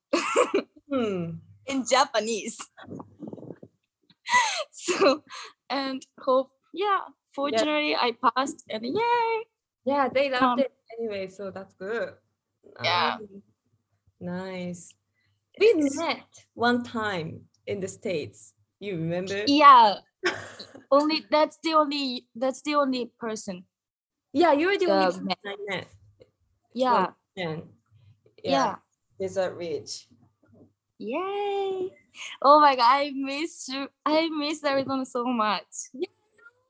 Hmm. 0.92 1.30
in 1.66 1.84
Japanese. 1.88 2.58
so 4.70 5.22
and 5.70 6.04
hope 6.20 6.50
yeah, 6.72 7.00
fortunately 7.34 7.94
I 7.96 8.12
passed 8.22 8.64
and 8.68 8.84
yay. 8.84 9.44
Yeah, 9.86 10.08
they 10.08 10.30
loved 10.30 10.42
Um, 10.42 10.58
it 10.60 10.72
anyway, 10.98 11.28
so 11.28 11.50
that's 11.50 11.74
good. 11.74 12.14
Yeah. 12.82 13.18
Nice. 13.20 13.42
Nice. 14.20 14.94
We 15.58 15.74
met 15.94 16.24
one 16.54 16.82
time 16.82 17.42
in 17.66 17.80
the 17.80 17.88
States. 17.88 18.54
You 18.80 18.96
remember? 18.96 19.44
Yeah. 19.46 19.96
only 20.90 21.24
that's 21.30 21.58
the 21.62 21.74
only 21.74 22.26
that's 22.34 22.62
the 22.62 22.74
only 22.74 23.12
person. 23.18 23.64
Yeah, 24.32 24.52
you 24.52 24.66
were 24.68 24.78
the 24.78 24.90
only 24.90 25.06
person 25.06 25.28
I 25.46 25.56
met. 25.68 25.86
Yeah. 26.72 27.06
And 27.36 27.62
Yeah. 28.42 28.76
Desert 29.18 29.54
Ridge. 29.56 30.08
Yay. 30.98 31.90
Oh 32.42 32.60
my 32.60 32.76
god, 32.76 32.86
I 32.86 33.12
miss 33.14 33.68
you. 33.68 33.88
I 34.04 34.28
miss 34.28 34.62
Arizona 34.64 35.04
so 35.06 35.24
much. 35.24 35.90
Yeah, 35.92 36.08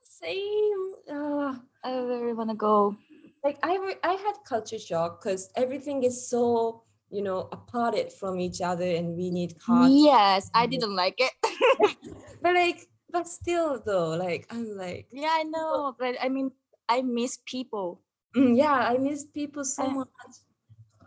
same. 0.02 0.92
Uh, 1.10 1.56
I 1.84 1.98
really 2.00 2.32
wanna 2.32 2.54
go. 2.54 2.96
like 3.44 3.58
I, 3.62 3.76
re- 3.76 4.00
I 4.02 4.14
had 4.14 4.36
culture 4.48 4.78
shock 4.78 5.22
because 5.22 5.50
everything 5.56 6.02
is 6.04 6.28
so 6.28 6.82
you 7.14 7.22
know 7.22 7.48
aparted 7.54 8.12
from 8.12 8.40
each 8.40 8.60
other, 8.60 8.84
and 8.84 9.16
we 9.16 9.30
need 9.30 9.58
cars. 9.62 9.92
Yes, 9.94 10.50
I 10.54 10.66
Mhm. 10.66 10.70
didn't 10.70 10.96
like 10.96 11.18
it. 11.18 11.32
But 12.42 12.54
like, 12.54 12.88
but 13.10 13.26
still 13.28 13.80
though, 13.80 14.10
like 14.18 14.46
I'm 14.50 14.76
like, 14.76 15.08
yeah, 15.10 15.32
I 15.32 15.44
know, 15.44 15.94
but 15.98 16.16
I 16.20 16.28
mean, 16.28 16.52
I 16.88 17.00
miss 17.02 17.38
people. 17.46 18.02
mm, 18.36 18.56
yeah, 18.56 18.74
I 18.92 18.98
miss 18.98 19.24
people 19.24 19.64
so 19.64 19.84
I- 19.84 19.94
much. 20.04 20.08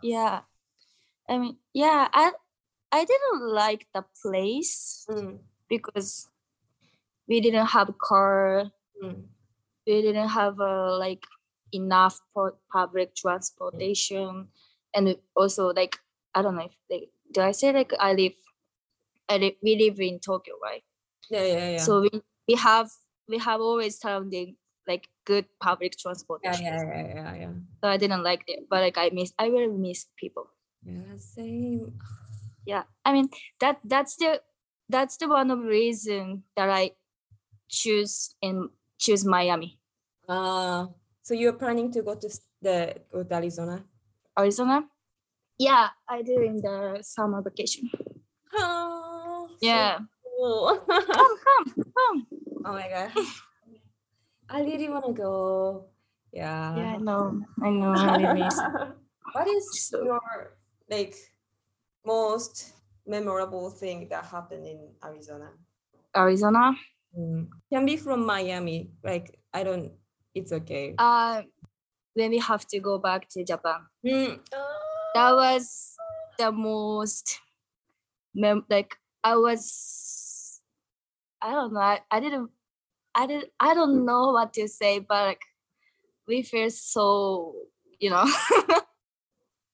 Yeah, 0.02 0.42
I 1.28 1.38
mean, 1.38 1.58
yeah, 1.74 2.08
I 2.12 2.32
I 2.92 3.04
didn't 3.04 3.42
like 3.52 3.86
the 3.94 4.04
place 4.22 5.06
Mm, 5.10 5.40
because 5.68 6.28
we 7.26 7.40
didn't 7.40 7.66
have 7.66 7.88
a 7.88 7.96
car. 7.96 8.72
mm. 9.02 9.24
we 9.86 10.02
didn't 10.02 10.28
have 10.30 10.60
a 10.60 10.96
like 10.98 11.24
enough 11.72 12.20
pu- 12.34 12.56
public 12.72 13.14
transportation 13.14 14.48
and 14.94 15.16
also 15.36 15.72
like 15.72 15.98
i 16.34 16.42
don't 16.42 16.54
know 16.56 16.64
if 16.66 16.76
like 16.90 17.08
do 17.32 17.40
i 17.40 17.52
say 17.52 17.72
like 17.72 17.92
i 18.00 18.12
live 18.12 18.32
i 19.28 19.36
live, 19.36 19.54
we 19.62 19.76
live 19.76 20.00
in 20.00 20.18
tokyo 20.18 20.54
right 20.62 20.84
Yeah, 21.30 21.44
yeah, 21.44 21.68
yeah. 21.70 21.84
so 21.84 22.00
we, 22.00 22.10
we 22.48 22.54
have 22.56 22.90
we 23.28 23.38
have 23.38 23.60
always 23.60 23.98
found 23.98 24.30
the 24.32 24.56
like 24.86 25.08
good 25.24 25.44
public 25.60 25.92
yeah, 26.02 26.56
yeah, 26.56 26.82
yeah, 26.82 27.06
yeah, 27.14 27.34
yeah. 27.36 27.54
so 27.82 27.88
i 27.88 27.96
didn't 27.96 28.22
like 28.22 28.44
it 28.48 28.64
but 28.70 28.80
like 28.80 28.96
i 28.96 29.10
miss 29.12 29.32
i 29.38 29.46
really 29.48 29.76
miss 29.76 30.06
people 30.16 30.48
Yeah, 30.84 31.16
same. 31.18 31.92
yeah 32.64 32.84
i 33.04 33.12
mean 33.12 33.28
that 33.60 33.80
that's 33.84 34.16
the 34.16 34.40
that's 34.88 35.16
the 35.20 35.28
one 35.28 35.50
of 35.50 35.60
the 35.60 35.68
reason 35.68 36.44
that 36.56 36.70
i 36.70 36.92
choose 37.68 38.34
in 38.40 38.70
choose 38.98 39.24
miami 39.24 39.76
Uh, 40.28 40.84
so 41.24 41.32
you're 41.32 41.56
planning 41.56 41.88
to 41.92 42.02
go 42.04 42.12
to 42.14 42.28
the 42.60 42.92
go 43.12 43.24
to 43.24 43.34
Arizona? 43.34 43.80
Arizona 44.38 44.84
yeah 45.58 45.88
i 46.08 46.22
do 46.22 46.40
in 46.40 46.56
the 46.62 46.98
summer 47.02 47.42
vacation 47.42 47.90
Oh, 48.54 49.46
so 49.50 49.56
yeah 49.60 49.98
cool. 50.24 50.78
come 50.88 51.34
come 51.46 51.66
come 51.96 52.18
oh 52.64 52.72
my 52.72 52.88
god. 52.88 53.10
I 54.48 54.62
really 54.64 54.88
want 54.88 55.04
to 55.04 55.12
go. 55.12 55.32
Yeah. 56.32 56.76
yeah 56.76 56.92
i 56.94 56.96
know 56.96 57.42
i 57.62 57.68
know 57.70 57.92
I 57.92 58.48
what 59.36 59.46
is 59.48 59.66
So- 59.90 60.04
your 60.04 60.56
like 60.88 61.14
most 62.06 62.72
memorable 63.06 63.68
thing 63.70 64.08
that 64.08 64.24
happened 64.24 64.66
in 64.66 64.80
Arizona? 65.04 65.50
arizona 66.16 66.72
Mm. 67.16 67.48
Can 67.72 67.86
be 67.88 67.96
from 67.96 68.26
Miami. 68.28 68.92
Like 69.02 69.40
I 69.52 69.64
don't. 69.64 69.96
It's 70.36 70.52
okay. 70.52 70.92
uh 71.00 71.40
then 72.16 72.30
we 72.30 72.38
have 72.38 72.66
to 72.66 72.80
go 72.80 72.98
back 72.98 73.28
to 73.28 73.44
japan 73.44 73.86
Mm. 74.04 74.40
that 75.14 75.32
was 75.32 75.96
the 76.38 76.52
most 76.52 77.40
mem- 78.34 78.66
like 78.70 78.96
i 79.24 79.36
was 79.36 80.60
i 81.42 81.50
don't 81.50 81.72
know 81.72 81.80
I, 81.80 82.00
I 82.10 82.20
didn't 82.20 82.50
i 83.14 83.26
didn't 83.26 83.50
i 83.60 83.74
don't 83.74 84.04
know 84.04 84.32
what 84.32 84.52
to 84.54 84.68
say 84.68 84.98
but 85.00 85.26
like 85.26 85.42
we 86.26 86.42
feel 86.42 86.70
so 86.70 87.54
you 87.98 88.10
know 88.10 88.24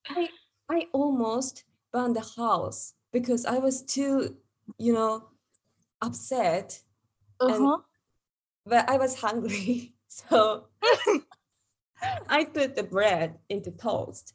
I 0.08 0.28
I 0.68 0.86
almost 0.92 1.64
burned 1.92 2.16
the 2.16 2.26
house 2.36 2.94
because 3.12 3.44
I 3.46 3.58
was 3.58 3.82
too, 3.82 4.36
you 4.78 4.92
know, 4.92 5.28
upset. 6.00 6.80
uh-huh. 7.40 7.78
But 8.66 8.88
I 8.88 8.96
was 8.96 9.20
hungry, 9.20 9.94
so 10.08 10.68
I 12.28 12.44
put 12.44 12.74
the 12.76 12.82
bread 12.82 13.38
into 13.48 13.70
toast 13.70 14.34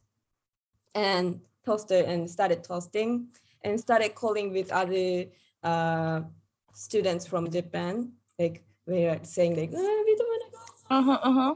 and 0.96 1.40
toasted 1.66 2.06
and 2.06 2.30
started 2.30 2.64
toasting 2.64 3.28
and 3.64 3.80
started 3.80 4.16
calling 4.16 4.52
with 4.52 4.72
other 4.72 5.26
uh, 5.64 6.22
students 6.74 7.28
from 7.28 7.50
Japan. 7.52 8.14
Like 8.38 8.64
we 8.86 9.06
were 9.06 9.20
saying 9.24 9.56
like, 9.58 9.72
"Ah, 9.76 10.02
we 10.06 10.16
don't 10.16 10.30
want 10.30 10.44
to 10.46 10.52
go. 10.58 10.96
Uh-huh, 10.98 11.20
uh-huh. 11.24 11.56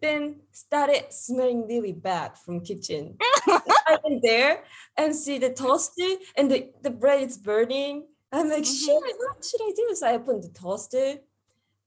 Then 0.00 0.40
started 0.52 1.12
smelling 1.12 1.66
really 1.66 1.92
bad 1.92 2.36
from 2.38 2.60
kitchen. 2.60 3.16
I 3.46 3.98
went 4.04 4.22
there 4.22 4.64
and 4.96 5.14
see 5.14 5.38
the 5.38 5.50
toaster 5.50 6.10
and 6.36 6.50
the, 6.50 6.70
the 6.82 6.90
bread 6.90 7.22
is 7.22 7.38
burning. 7.38 8.06
I'm 8.32 8.48
like, 8.50 8.64
Mhm. 8.64 8.84
shit, 8.84 9.16
what 9.18 9.44
should 9.44 9.62
I 9.62 9.72
do? 9.76 9.94
So 9.94 10.06
I 10.08 10.14
opened 10.14 10.42
the 10.42 10.48
toaster 10.48 11.20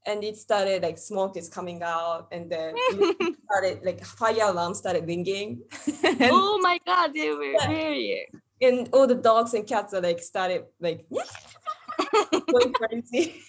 and 0.07 0.23
it 0.23 0.37
started 0.37 0.81
like 0.81 0.97
smoke 0.97 1.35
is 1.37 1.49
coming 1.49 1.83
out, 1.83 2.27
and 2.31 2.49
then 2.49 2.73
it 2.77 3.35
started 3.45 3.83
like 3.83 4.03
fire 4.03 4.47
alarm 4.49 4.73
started 4.73 5.05
ringing. 5.05 5.61
and, 6.03 6.17
oh 6.31 6.57
my 6.63 6.79
god, 6.87 7.13
they 7.13 7.29
were 7.29 7.53
very 7.67 8.25
and 8.61 8.89
all 8.93 9.05
the 9.05 9.15
dogs 9.15 9.53
and 9.53 9.67
cats 9.67 9.93
are 9.93 10.01
like 10.01 10.19
started 10.19 10.63
like 10.79 11.05
going 12.51 12.73
crazy. 12.73 13.41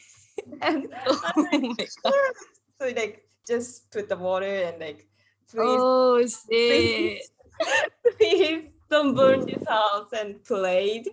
and 0.60 0.88
oh 1.06 1.46
god. 2.02 2.12
so 2.80 2.86
like 2.94 3.24
just 3.46 3.90
put 3.90 4.08
the 4.08 4.16
water 4.16 4.68
and 4.68 4.78
like 4.80 5.06
please, 5.50 5.80
Oh 5.80 6.22
please, 6.48 7.30
shit. 7.62 8.18
please 8.18 8.64
don't 8.90 9.14
burn 9.14 9.46
this 9.46 9.66
house 9.66 10.12
and 10.12 10.42
played 10.44 11.08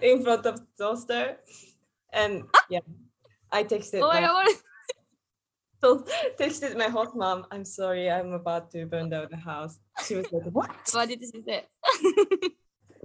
in 0.00 0.22
front 0.22 0.46
of 0.46 0.60
toaster. 0.78 1.36
And 2.12 2.44
yeah, 2.70 2.80
I 3.52 3.64
texted 3.64 4.00
Oh 4.00 4.08
my 4.08 4.20
god. 4.20 4.48
so 6.04 6.04
texted 6.38 6.76
my 6.76 6.88
host 6.88 7.14
mom. 7.14 7.46
I'm 7.50 7.64
sorry, 7.64 8.10
I'm 8.10 8.32
about 8.32 8.70
to 8.72 8.86
burn 8.86 9.10
down 9.10 9.28
the 9.30 9.36
house. 9.36 9.78
She 10.06 10.16
was 10.16 10.26
like, 10.32 10.44
What? 10.52 10.70
What 10.92 11.08
did 11.08 11.20
she 11.20 11.42
say? 11.46 11.64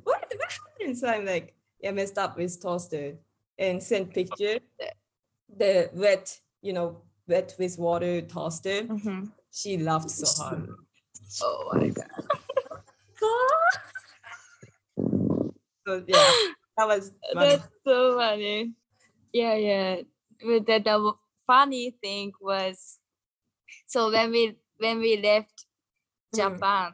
What? 0.04 0.34
What 0.36 0.52
happened? 0.52 0.98
So 0.98 1.08
I'm 1.08 1.26
like, 1.26 1.56
yeah, 1.80 1.92
messed 1.92 2.18
up 2.18 2.38
with 2.38 2.62
toaster 2.62 3.18
and 3.58 3.82
sent 3.82 4.14
picture. 4.14 4.60
The 5.58 5.90
wet, 5.94 6.40
you 6.62 6.74
know, 6.74 7.04
wet 7.28 7.56
with 7.60 7.78
water 7.78 8.22
toaster. 8.22 8.84
Mhm. 8.84 9.32
She 9.52 9.78
laughed 9.78 10.10
so 10.10 10.28
hard. 10.42 10.70
Oh 11.42 11.72
my 11.74 11.90
god. 11.90 12.10
So 15.88 16.04
yeah, 16.08 16.32
that 16.78 16.88
was 16.88 17.12
funny. 17.34 17.58
That's 17.58 17.68
so 17.84 18.18
funny. 18.18 18.74
Yeah, 19.34 19.56
yeah. 19.56 20.02
With 20.44 20.66
that 20.68 20.84
the 20.86 21.14
funny 21.52 21.98
thing 22.04 22.32
was, 22.42 23.00
so 23.88 24.12
when 24.12 24.32
we 24.32 24.56
when 24.78 25.00
we 25.00 25.18
left 25.18 25.66
Mm. 26.36 26.38
Japan, 26.40 26.94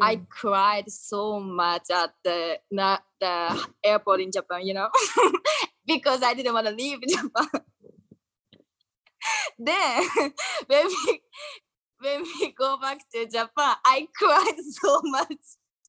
I 0.00 0.16
Mm. 0.16 0.28
cried 0.30 0.90
so 0.90 1.40
much 1.40 1.90
at 1.90 2.14
the 2.24 2.60
na- 2.70 3.04
the 3.20 3.36
airport 3.84 4.20
in 4.20 4.32
Japan, 4.32 4.66
you 4.66 4.74
know, 4.74 4.90
because 5.86 6.22
I 6.22 6.34
didn't 6.34 6.54
want 6.54 6.66
to 6.68 6.74
leave 6.74 7.00
Japan. 7.16 7.48
then 9.58 10.02
when 10.66 10.86
we 10.88 11.20
when 12.00 12.22
we 12.22 12.52
go 12.52 12.78
back 12.78 12.98
to 13.14 13.26
Japan, 13.26 13.76
I 13.84 14.08
cried 14.16 14.58
so 14.82 15.00
much 15.04 15.44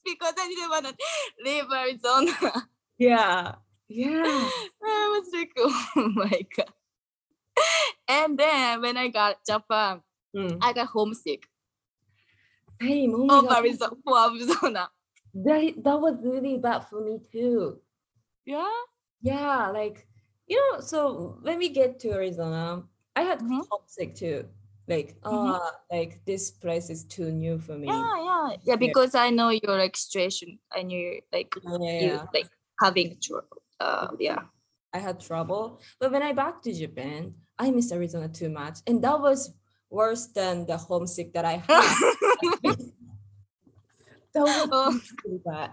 because 0.06 0.34
I 0.40 0.48
didn't 0.48 0.70
want 0.70 0.86
to 0.88 0.96
leave 1.44 1.66
Arizona. 1.74 2.68
yeah, 2.98 3.56
yeah. 3.88 4.52
I 4.84 5.22
was 5.22 5.30
like, 5.34 5.52
oh 5.58 6.12
my 6.16 6.42
god. 6.56 6.72
And 8.08 8.38
then 8.38 8.82
when 8.82 8.98
I 8.98 9.08
got 9.10 9.38
Japan, 9.48 10.02
Mm. 10.36 10.60
I 10.62 10.74
got 10.74 10.88
homesick 10.88 11.48
Same. 12.82 13.14
Oh 13.30 13.42
my 13.42 13.58
Arizona, 13.58 13.96
for 14.04 14.18
Arizona. 14.30 14.90
That, 15.34 15.74
that 15.84 16.00
was 16.02 16.16
really 16.24 16.58
bad 16.58 16.80
for 16.88 17.02
me 17.02 17.20
too. 17.32 17.82
Yeah. 18.46 18.72
Yeah, 19.22 19.70
like 19.72 20.08
you 20.48 20.58
know, 20.74 20.80
so 20.82 21.40
when 21.42 21.58
we 21.58 21.70
get 21.70 22.00
to 22.02 22.12
Arizona, 22.14 22.84
I 23.16 23.22
had 23.24 23.40
Mhm. 23.40 23.66
homesick 23.72 24.16
too. 24.16 24.50
Like, 24.88 25.18
Mhm. 25.26 25.56
uh, 25.56 25.72
like 25.90 26.24
this 26.26 26.52
place 26.52 26.90
is 26.92 27.04
too 27.06 27.32
new 27.32 27.58
for 27.58 27.78
me. 27.78 27.88
Yeah, 27.88 28.24
yeah, 28.24 28.56
yeah. 28.66 28.76
Because 28.76 29.16
I 29.16 29.32
know 29.32 29.50
your 29.50 29.78
like 29.78 29.98
situation. 29.98 30.60
I 30.72 30.84
knew 30.84 31.22
like 31.34 31.56
Yeah, 31.64 31.78
yeah, 31.82 32.00
you 32.00 32.08
yeah. 32.08 32.26
like 32.34 32.50
having 32.80 33.18
trouble. 33.22 33.64
Uh, 33.80 34.08
yeah. 34.20 34.44
I 34.96 35.00
had 35.00 35.20
trouble. 35.20 35.82
But 36.00 36.12
when 36.14 36.24
I 36.24 36.32
back 36.32 36.62
to 36.64 36.72
Japan, 36.74 37.36
I 37.60 37.70
miss 37.72 37.92
Arizona 37.92 38.30
too 38.30 38.48
much. 38.50 38.80
And 38.88 39.04
that 39.04 39.20
was 39.20 39.52
worse 39.90 40.28
than 40.28 40.66
the 40.66 40.78
homesick 40.78 41.34
that 41.34 41.44
I 41.44 41.58
had. 41.60 41.68
that 44.34 44.44
was 44.48 44.70
Oh, 44.72 45.00
really 45.26 45.42
bad. 45.44 45.72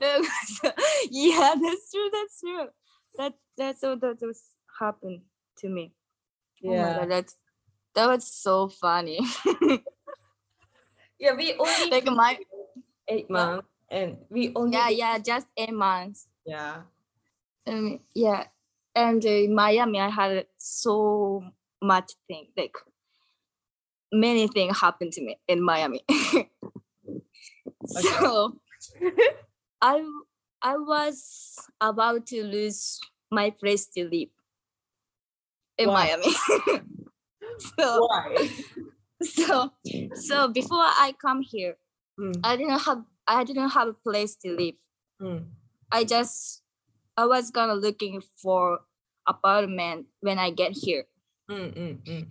yeah, 1.10 1.54
that's 1.58 1.90
true. 1.90 2.08
That's 2.12 2.40
true. 2.40 2.66
That 3.18 3.32
that's 3.58 3.82
what 3.82 4.00
that 4.00 4.18
was 4.22 4.42
happened 4.78 5.22
to 5.58 5.68
me. 5.68 5.92
Oh 6.64 6.72
Yeah. 6.72 6.94
god, 7.02 7.10
that's 7.10 7.34
that 7.94 8.06
was 8.06 8.24
so 8.30 8.68
funny. 8.68 9.20
Yeah, 11.18 11.34
we 11.36 11.54
only 11.54 11.90
like 11.90 12.06
my 12.06 12.38
eight 13.08 13.30
months 13.30 13.66
and 13.90 14.18
we 14.28 14.52
only 14.56 14.74
yeah 14.76 14.88
yeah 14.88 15.18
just 15.18 15.46
eight 15.56 15.72
months. 15.72 16.26
yeah. 16.44 16.82
Um, 17.66 18.00
yeah, 18.14 18.46
and 18.94 19.24
in 19.24 19.54
Miami, 19.54 20.00
I 20.00 20.08
had 20.08 20.46
so 20.58 21.44
much 21.80 22.12
thing 22.28 22.48
like 22.56 22.74
many 24.12 24.46
things 24.48 24.78
happened 24.80 25.12
to 25.12 25.22
me 25.22 25.38
in 25.48 25.62
Miami. 25.62 26.02
so 27.86 28.58
I 29.82 30.04
I 30.62 30.76
was 30.76 31.58
about 31.80 32.26
to 32.28 32.44
lose 32.44 33.00
my 33.30 33.50
place 33.50 33.86
to 33.96 34.04
live 34.04 34.28
in 35.78 35.88
Why? 35.88 36.06
Miami. 36.16 36.34
so 37.58 38.06
Why? 38.06 38.48
so 39.22 39.70
so 40.14 40.48
before 40.48 40.78
I 40.84 41.14
come 41.20 41.42
here, 41.42 41.76
Mm, 42.20 42.40
I 42.44 42.56
didn't 42.56 42.78
have 42.80 43.04
I 43.26 43.42
didn't 43.42 43.70
have 43.70 43.88
a 43.88 43.94
place 43.94 44.36
to 44.44 44.50
live. 44.52 44.74
mm, 45.20 45.46
I 45.90 46.04
just 46.04 46.61
I 47.16 47.26
was 47.26 47.50
gonna 47.50 47.74
looking 47.74 48.22
for 48.42 48.80
apartment 49.26 50.06
when 50.20 50.38
I 50.38 50.50
get 50.50 50.72
here. 50.72 51.04
mm, 51.50 51.72
mm, 51.74 52.02
mm. 52.04 52.26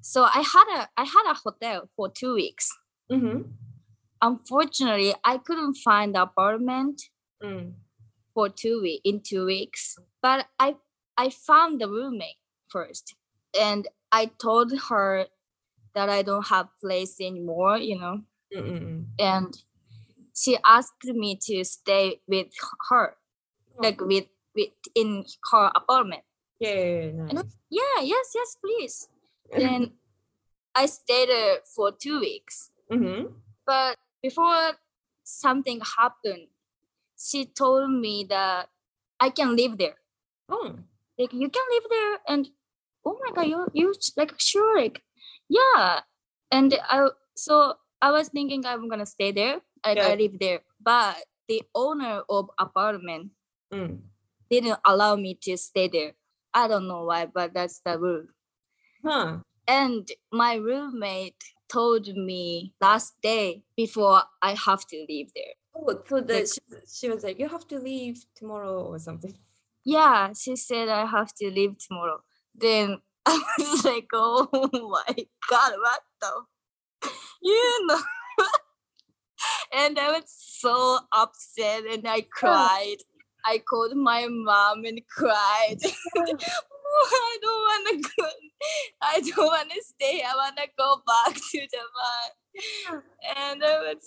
So 0.00 0.24
I 0.24 0.42
had 0.42 0.66
a 0.80 0.88
I 0.96 1.04
had 1.04 1.30
a 1.30 1.34
hotel 1.34 1.88
for 1.96 2.08
two 2.10 2.34
weeks. 2.34 2.68
Mhm, 3.10 3.52
Unfortunately, 4.20 5.14
I 5.24 5.38
couldn't 5.38 5.74
find 5.74 6.16
apartment 6.16 7.02
mm. 7.42 7.74
for 8.34 8.48
two 8.48 8.80
week 8.82 9.00
in 9.04 9.20
two 9.20 9.44
weeks. 9.46 9.96
But 10.22 10.46
I 10.58 10.76
I 11.16 11.30
found 11.30 11.80
the 11.80 11.88
roommate 11.88 12.38
first, 12.68 13.14
and 13.58 13.88
I 14.12 14.26
told 14.40 14.72
her 14.88 15.26
that 15.94 16.08
I 16.08 16.22
don't 16.22 16.46
have 16.48 16.68
place 16.80 17.20
anymore. 17.20 17.78
You 17.78 17.98
know, 17.98 18.20
Mm, 18.54 18.64
mm, 18.68 18.80
mm. 18.82 19.04
and 19.18 19.54
she 20.34 20.58
asked 20.66 21.04
me 21.04 21.38
to 21.48 21.64
stay 21.64 22.20
with 22.28 22.48
her, 22.90 23.16
like 23.82 24.00
with 24.00 24.26
with 24.54 24.70
in 24.94 25.24
her 25.52 25.72
apartment. 25.74 26.24
Yeah, 26.58 26.70
yeah, 26.74 27.04
yeah, 27.06 27.12
nice. 27.12 27.58
yeah 27.70 28.00
yes 28.02 28.32
yes 28.34 28.56
please. 28.60 29.08
Then 29.56 29.94
i 30.74 30.86
stayed 30.86 31.28
there 31.30 31.60
for 31.76 31.92
two 31.92 32.20
weeks. 32.20 32.70
Mhm, 32.90 33.42
but 33.66 33.98
before 34.22 34.78
something 35.24 35.80
happened 35.98 36.48
she 37.18 37.46
told 37.46 37.90
me 37.90 38.24
that 38.28 38.68
i 39.20 39.30
can 39.30 39.56
live 39.56 39.78
there. 39.78 39.98
Oh, 40.48 40.84
like 41.18 41.32
you 41.32 41.48
can 41.48 41.64
live 41.72 41.86
there 41.90 42.18
and 42.28 42.48
oh 43.04 43.18
my 43.22 43.30
god 43.34 43.48
you 43.48 43.66
you 43.72 43.94
like 44.16 44.38
sure 44.38 44.80
like 44.80 45.02
yeah. 45.48 46.00
And 46.50 46.74
i 46.88 47.08
so 47.36 47.76
i 48.00 48.10
was 48.10 48.28
thinking 48.28 48.64
i'm 48.66 48.88
gonna 48.88 49.06
stay 49.06 49.32
there. 49.32 49.60
I 49.84 49.94
Yeah. 49.94 50.14
live 50.14 50.38
there. 50.38 50.62
But 50.80 51.16
the 51.48 51.62
owner 51.74 52.22
of 52.28 52.50
apartment 52.58 53.32
mm. 53.72 53.98
didn't 54.50 54.78
allow 54.84 55.16
me 55.16 55.34
to 55.34 55.56
stay 55.56 55.88
there 55.88 56.12
i 56.54 56.68
don't 56.68 56.86
know 56.86 57.04
why 57.04 57.26
but 57.26 57.52
that's 57.54 57.80
the 57.84 57.98
rule 57.98 58.24
Huh. 59.04 59.38
And 59.66 60.08
my 60.30 60.54
roommate 60.54 61.42
told 61.68 62.06
me 62.08 62.74
last 62.80 63.14
day 63.22 63.62
before 63.76 64.22
I 64.40 64.54
have 64.54 64.86
to 64.88 65.04
leave 65.08 65.30
there. 65.34 65.54
Oh, 65.74 66.02
so 66.06 66.20
the, 66.20 66.34
Like- 66.34 66.46
she, 66.46 66.60
she 66.86 67.08
was 67.08 67.24
like, 67.24 67.38
you 67.38 67.48
have 67.48 67.66
to 67.68 67.78
leave 67.78 68.24
tomorrow 68.36 68.84
or 68.84 68.98
something. 68.98 69.34
Yeah, 69.84 70.32
she 70.38 70.54
said 70.56 70.88
I 70.88 71.06
have 71.06 71.34
to 71.36 71.50
leave 71.50 71.76
tomorrow. 71.78 72.22
Then 72.54 73.00
I 73.26 73.40
was 73.58 73.84
like, 73.84 74.08
oh 74.12 74.48
my 74.52 75.26
god, 75.50 75.72
what 75.78 76.00
the 76.20 77.10
you 77.42 77.86
know 77.86 78.00
and 79.72 79.98
I 79.98 80.12
was 80.12 80.24
so 80.26 81.00
upset 81.12 81.84
and 81.90 82.06
I 82.06 82.20
cried. 82.30 82.98
I 83.44 83.58
called 83.58 83.96
my 83.96 84.26
mom 84.28 84.84
and 84.84 85.00
cried. 85.08 85.78
I 86.94 87.38
don't 87.42 87.62
want 87.68 87.88
to 87.88 88.10
go. 88.16 88.28
I 89.00 89.20
don't 89.20 89.46
want 89.46 89.70
to 89.70 89.82
stay. 89.82 90.22
I 90.22 90.34
want 90.34 90.56
to 90.56 90.68
go 90.78 91.02
back 91.06 91.34
to 91.34 91.58
Japan. 91.58 93.02
And 93.36 93.64
I 93.64 93.78
was 93.78 94.02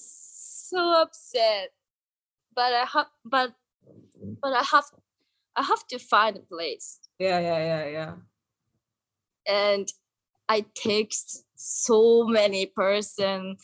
so 0.69 1.01
upset. 1.01 1.69
But 2.55 2.73
I 2.73 2.85
have, 2.85 3.07
but, 3.25 3.53
but 4.41 4.53
I 4.53 4.63
have, 4.63 4.85
I 5.55 5.63
have 5.63 5.85
to 5.87 5.99
find 5.99 6.37
a 6.37 6.41
place. 6.41 6.99
Yeah, 7.19 7.39
yeah, 7.39 7.57
yeah, 7.57 7.87
yeah. 7.87 8.13
And 9.47 9.87
I 10.47 10.65
text 10.75 11.43
so 11.55 12.25
many 12.25 12.65
person, 12.67 13.57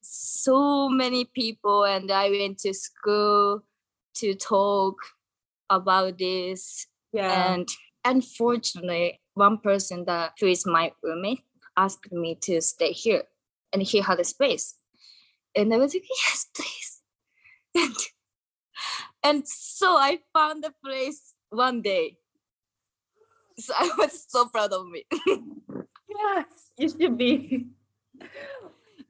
so 0.00 0.88
many 0.88 1.26
people, 1.26 1.84
and 1.84 2.10
I 2.10 2.30
went 2.30 2.58
to 2.60 2.72
school 2.72 3.64
to 4.14 4.34
talk 4.34 4.96
about 5.70 6.18
this 6.18 6.86
Yeah. 7.12 7.52
and 7.54 7.68
unfortunately 8.04 9.20
one 9.34 9.58
person 9.58 10.04
that 10.06 10.32
who 10.40 10.46
is 10.46 10.66
my 10.66 10.92
roommate 11.02 11.42
asked 11.76 12.10
me 12.12 12.34
to 12.42 12.60
stay 12.60 12.92
here, 12.92 13.24
and 13.72 13.82
he 13.82 14.00
had 14.00 14.18
a 14.20 14.24
space, 14.24 14.74
and 15.54 15.72
I 15.72 15.78
was 15.78 15.94
like, 15.94 16.04
yes, 16.26 16.46
please. 16.54 17.02
And, 17.74 17.96
and 19.22 19.48
so 19.48 19.96
I 19.96 20.20
found 20.32 20.64
the 20.64 20.72
place 20.84 21.34
one 21.50 21.82
day. 21.82 22.18
So 23.58 23.74
I 23.76 23.90
was 23.98 24.24
so 24.28 24.46
proud 24.46 24.72
of 24.72 24.86
me. 24.88 25.04
Yes, 26.08 26.72
you 26.76 26.88
should 26.88 27.16
be. 27.18 27.68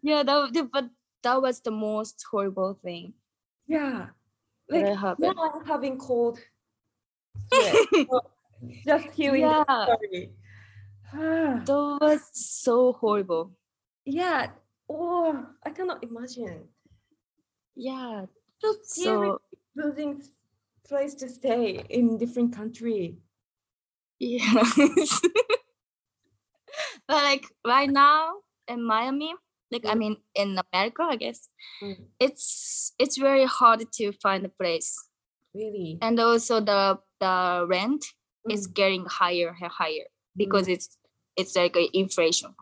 yeah, 0.02 0.22
that 0.22 0.68
but 0.72 0.90
that 1.22 1.40
was 1.40 1.60
the 1.60 1.70
most 1.70 2.24
horrible 2.30 2.74
thing 2.82 3.14
Yeah. 3.66 4.08
Like 4.68 4.86
I'm 4.86 5.64
having 5.66 5.98
cold. 5.98 6.38
So, 7.52 8.20
Just 8.84 9.06
hearing 9.14 9.42
the 9.42 9.64
story. 9.64 10.32
That 11.64 11.98
was 12.00 12.20
so 12.32 12.92
horrible. 12.92 13.52
yeah. 14.04 14.50
Oh, 14.90 15.46
I 15.62 15.70
cannot 15.70 16.02
imagine. 16.02 16.68
Yeah. 17.76 18.26
So 18.58 18.74
So 18.82 19.38
losing 19.76 20.22
place 20.84 21.14
to 21.16 21.28
stay 21.28 21.84
in 21.88 22.18
different 22.18 22.52
country. 22.56 23.18
yeah. 24.18 24.64
but 27.06 27.22
like 27.22 27.46
right 27.64 27.90
now 27.90 28.34
in 28.66 28.82
Miami, 28.84 29.34
like 29.70 29.84
I 29.86 29.94
Mm. 29.94 29.98
mean 29.98 30.16
in 30.34 30.58
America, 30.72 31.02
I 31.02 31.16
guess 31.16 31.48
Mm. 31.82 32.08
it's 32.18 32.92
it's 32.98 33.16
very 33.18 33.44
hard 33.46 33.80
to 33.92 34.12
find 34.22 34.44
a 34.46 34.48
place, 34.48 34.96
Really? 35.54 35.98
and 36.00 36.18
also 36.20 36.60
the 36.60 36.98
the 37.20 37.66
rent 37.68 38.04
is 38.48 38.66
Mm. 38.68 38.74
getting 38.74 39.04
higher 39.06 39.56
and 39.60 39.70
higher 39.70 40.08
because 40.36 40.68
it's 40.68 40.98
it's 41.36 41.54
like 41.56 41.76
inflation. 41.92 42.54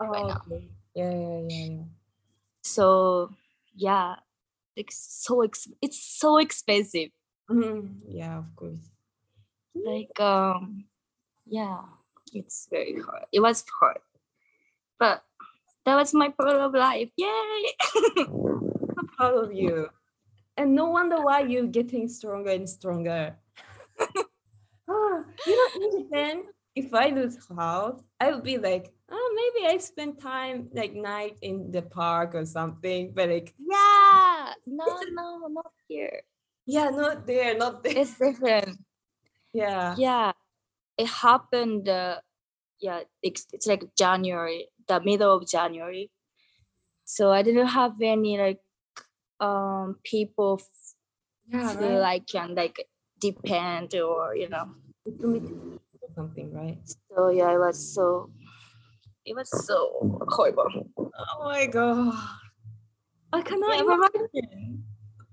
Oh, 0.00 0.06
right 0.06 0.26
now. 0.26 0.40
okay. 0.46 0.68
Yeah, 0.94 1.10
yeah, 1.12 1.38
yeah, 1.48 1.66
yeah. 1.70 1.84
So 2.62 3.30
yeah, 3.74 4.16
like 4.76 4.90
so 4.92 5.42
ex- 5.42 5.72
it's 5.80 5.98
so 6.00 6.38
expensive. 6.38 7.10
Mhm. 7.50 8.00
Yeah, 8.08 8.38
of 8.38 8.54
course. 8.56 8.88
like 9.74 10.12
um 10.20 10.84
yeah 11.48 11.80
it's 12.36 12.68
very 12.70 13.00
hard 13.00 13.24
it 13.32 13.40
was 13.40 13.64
hard 13.80 13.98
but 15.00 15.24
that 15.84 15.96
was 15.96 16.14
my 16.14 16.28
part 16.30 16.56
of 16.56 16.72
life 16.74 17.10
yay 17.16 17.62
I'm 18.98 19.06
proud 19.16 19.34
of 19.44 19.52
you. 19.52 19.88
And 20.56 20.74
no 20.74 20.86
wonder 20.90 21.16
why 21.22 21.40
you're 21.40 21.66
getting 21.66 22.08
stronger 22.08 22.50
and 22.50 22.68
stronger. 22.68 23.36
ah, 24.88 25.24
you 25.46 25.54
know, 25.56 25.68
in 25.80 26.02
Japan, 26.04 26.42
if 26.76 26.92
I 26.92 27.08
lose 27.08 27.38
house, 27.48 28.02
I 28.20 28.32
would 28.32 28.42
be 28.44 28.58
like, 28.58 28.92
oh, 29.10 29.28
maybe 29.34 29.72
I 29.72 29.78
spend 29.78 30.20
time 30.20 30.68
like 30.74 30.92
night 30.94 31.38
in 31.40 31.70
the 31.72 31.82
park 31.82 32.34
or 32.34 32.44
something. 32.44 33.12
But 33.14 33.30
like, 33.30 33.54
yeah 33.58 34.52
no 34.66 34.86
no 35.12 35.48
not 35.48 35.72
here 35.88 36.22
yeah, 36.64 36.90
not 36.90 37.26
there, 37.26 37.56
not 37.58 37.82
there. 37.82 37.98
it's 37.98 38.16
different 38.18 38.78
Yeah. 39.52 39.94
yeah 39.98 40.32
it 40.96 41.08
happened 41.08 41.88
uh, 41.88 42.20
yeah 42.80 43.00
it's, 43.22 43.46
it's 43.52 43.66
like 43.66 43.84
january 43.96 44.68
the 44.88 45.00
middle 45.00 45.36
of 45.36 45.46
january 45.48 46.10
so 47.04 47.32
i 47.32 47.42
didn't 47.42 47.68
have 47.68 48.00
any 48.02 48.38
like 48.38 48.60
um 49.40 49.98
people 50.04 50.60
f- 50.60 50.94
Yeah, 51.46 51.72
to 51.72 51.84
right. 51.84 51.98
like 52.00 52.26
can 52.26 52.54
like 52.54 52.88
depend 53.20 53.94
or 53.94 54.34
you 54.36 54.48
know 54.48 54.74
Something, 56.14 56.52
right? 56.52 56.78
So 57.10 57.28
yeah, 57.30 57.50
it 57.52 57.58
was 57.58 57.94
so 57.94 58.30
it 59.24 59.34
was 59.36 59.50
so 59.50 60.20
horrible. 60.28 60.88
Oh 60.96 61.44
my 61.44 61.66
god. 61.66 62.14
I 63.32 63.42
cannot 63.42 63.78
Yeah, 63.78 63.82
imagine. 63.82 64.28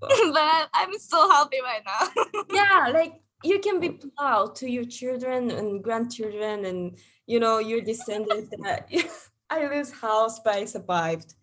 but 0.00 0.70
I'm 0.74 0.98
so 0.98 1.28
happy 1.30 1.60
right 1.62 1.82
now. 1.84 2.08
yeah 2.48 2.88
like 2.92 3.22
you 3.42 3.58
can 3.60 3.80
be 3.80 3.90
proud 4.16 4.54
to 4.56 4.68
your 4.70 4.84
children 4.84 5.50
and 5.50 5.82
grandchildren 5.82 6.64
and 6.64 6.98
you 7.26 7.40
know 7.40 7.58
your 7.58 7.80
descendants 7.80 8.50
that 8.62 8.88
i 9.50 9.66
lose 9.66 9.90
house 9.92 10.40
but 10.40 10.54
i 10.54 10.64
survived 10.64 11.34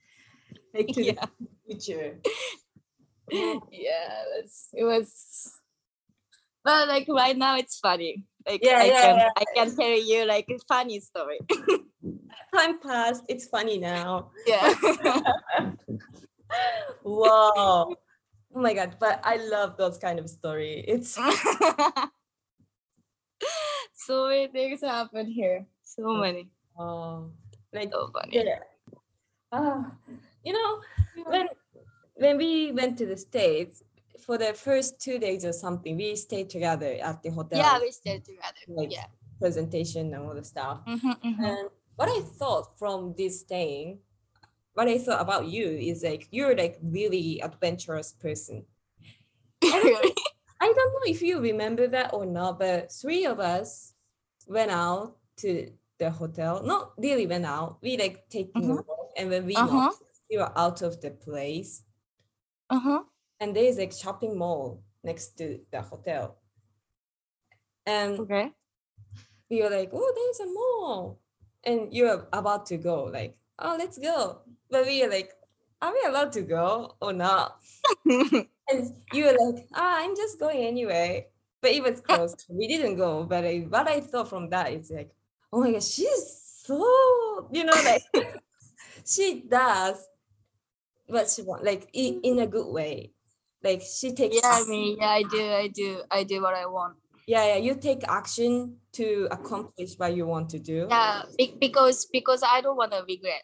like 0.74 0.88
to 0.88 1.04
yeah, 1.04 1.26
the 1.39 1.48
future 1.67 2.20
yeah, 3.30 3.60
it 3.72 4.43
was, 4.43 4.67
it 4.74 4.84
was. 4.84 5.52
But 6.63 6.88
like 6.88 7.08
right 7.10 7.38
now, 7.38 7.58
it's 7.58 7.78
funny. 7.78 8.24
Like 8.48 8.62
Yeah, 8.63 8.80
I 8.80 8.86
yeah, 8.86 9.02
can 9.02 9.15
yeah. 9.17 9.30
I 9.36 9.43
can 9.56 9.76
tell 9.76 10.00
you 10.02 10.26
like 10.26 10.46
a 10.50 10.58
funny 10.67 11.00
story. 11.02 11.39
time 12.56 12.80
passed 12.80 13.24
it's 13.28 13.46
funny 13.48 13.78
now 13.78 14.32
yeah. 14.48 14.74
wow 17.04 17.91
oh 17.91 17.96
my 18.56 18.74
god 18.74 18.96
but 19.02 19.20
i 19.24 19.36
love 19.36 19.76
those 19.76 19.98
kind 19.98 20.17
of 20.17 20.30
story 20.30 20.84
it's 20.88 21.15
so 23.93 24.30
many 24.30 24.48
things 24.48 24.82
happen 24.82 25.28
here. 25.28 25.65
So 25.84 26.04
oh, 26.08 26.22
many. 26.22 26.50
oh 26.80 27.32
like 27.74 27.92
So 27.92 28.10
funny. 28.14 28.32
yeah 28.38 28.60
ah 29.52 29.92
you 30.44 30.54
know 30.54 30.82
when 31.26 31.48
when 32.16 32.38
we 32.38 32.72
went 32.72 32.98
to 32.98 33.06
the 33.06 33.18
states 33.18 33.84
for 34.26 34.38
the 34.38 34.54
first 34.54 35.00
two 35.00 35.20
days 35.20 35.46
or 35.46 35.54
something 35.54 35.96
we 35.96 36.16
stayed 36.16 36.50
together 36.50 36.98
at 37.02 37.22
the 37.24 37.30
hotel 37.30 37.60
Yeah, 37.60 37.80
we 37.80 37.92
stayed 37.92 38.26
together. 38.26 38.64
Like, 38.68 38.92
yeah. 38.92 39.06
presentation 39.40 40.14
and 40.14 40.24
all 40.26 40.34
the 40.36 40.44
stuff 40.44 40.82
Mhm, 40.88 41.16
mhm. 41.24 41.44
and 41.50 41.70
what 41.96 42.10
i 42.10 42.22
thought 42.40 42.78
from 42.80 43.14
this 43.18 43.42
staying 43.42 44.00
what 44.74 44.88
i 44.88 44.98
thought 44.98 45.22
about 45.22 45.46
you 45.48 45.66
is 45.68 46.04
like 46.04 46.28
you're 46.32 46.56
like 46.56 46.78
really 46.82 47.40
adventurous 47.42 48.12
person 48.14 48.66
Really? 49.62 50.14
i 50.60 50.66
don't 50.66 50.94
know 50.94 51.06
if 51.06 51.22
you 51.22 51.40
remember 51.40 51.88
that 51.88 52.14
or 52.14 52.26
not 52.26 52.58
but 52.60 52.92
three 52.92 53.26
of 53.26 53.40
us 53.40 53.94
went 54.48 54.72
out 54.72 55.16
to 55.38 55.72
the 56.00 56.10
hotel 56.12 56.62
not 56.64 56.94
really 56.98 57.26
went 57.28 57.46
out 57.46 57.78
we 57.82 57.98
like 57.98 58.30
taking 58.30 58.70
a 58.70 58.76
walk 58.76 59.12
and 59.18 59.30
when 59.30 59.46
we 59.46 59.56
Uh-huh. 59.56 59.92
we 60.30 60.38
were 60.38 60.52
out 60.58 60.82
of 60.82 61.02
the 61.02 61.12
place 61.12 61.84
Uh-huh. 62.70 63.04
and 63.40 63.56
there's 63.56 63.78
like 63.78 63.94
shopping 63.94 64.38
mall 64.38 64.84
next 65.04 65.38
to 65.38 65.60
the 65.72 65.82
hotel 65.82 66.38
and 67.86 68.20
Okay. 68.20 68.52
we 69.50 69.62
were 69.62 69.70
like, 69.70 69.90
oh, 69.94 70.12
there's 70.16 70.40
a 70.50 70.52
mall. 70.52 71.20
And 71.64 71.94
you're 71.94 72.28
about 72.34 72.66
to 72.68 72.78
go, 72.78 73.06
like, 73.06 73.38
oh, 73.60 73.76
let's 73.80 73.98
go. 73.98 74.42
But 74.70 74.86
we 74.86 75.02
were 75.04 75.10
like, 75.10 75.32
are 75.82 75.94
we 75.94 76.04
allowed 76.06 76.34
to 76.34 76.42
go 76.42 76.96
or 77.02 77.14
not? 77.14 77.60
And 78.70 78.92
you 79.14 79.24
were 79.24 79.32
like, 79.40 79.64
ah, 79.74 80.04
I'm 80.04 80.16
just 80.18 80.40
going 80.40 80.60
anyway. 80.68 81.28
But 81.62 81.72
it 81.72 81.82
was 81.82 82.02
close. 82.02 82.36
we 82.50 82.68
didn't 82.68 82.98
go. 82.98 83.24
But 83.24 83.46
I, 83.46 83.60
what 83.70 83.88
I 83.88 84.02
thought 84.02 84.28
from 84.28 84.50
that 84.50 84.74
is 84.74 84.92
like, 84.92 85.16
oh 85.54 85.62
my 85.62 85.72
God, 85.72 85.84
she's 85.84 86.42
so, 86.64 87.48
you 87.52 87.64
know, 87.64 87.82
like, 87.82 88.04
she 89.06 89.44
does 89.48 90.06
what 91.08 91.30
she 91.30 91.42
wants, 91.42 91.66
like, 91.66 91.90
in, 91.94 92.20
in 92.24 92.40
a 92.40 92.48
good 92.48 92.68
way. 92.72 93.12
Like, 93.64 93.82
she 93.82 94.14
takes 94.14 94.36
yeah, 94.44 94.50
I 94.50 94.60
action. 94.60 94.70
mean, 94.72 94.98
yeah, 95.00 95.10
I 95.10 95.24
do, 95.24 95.42
I 95.42 95.68
do, 95.68 96.02
I 96.12 96.24
do 96.24 96.42
what 96.42 96.54
I 96.54 96.66
want. 96.66 96.98
yeah, 97.28 97.46
yeah, 97.46 97.58
you 97.58 97.76
take 97.76 98.04
action 98.08 98.78
to 98.94 99.28
accomplish 99.32 99.96
what 99.98 100.16
you 100.16 100.26
want 100.26 100.50
to 100.52 100.60
do. 100.60 100.88
Yeah, 100.90 101.24
be- 101.38 101.56
because 101.60 102.06
because 102.12 102.44
I 102.44 102.62
don't 102.62 102.78
want 102.78 102.92
to 102.92 103.04
regret 103.08 103.44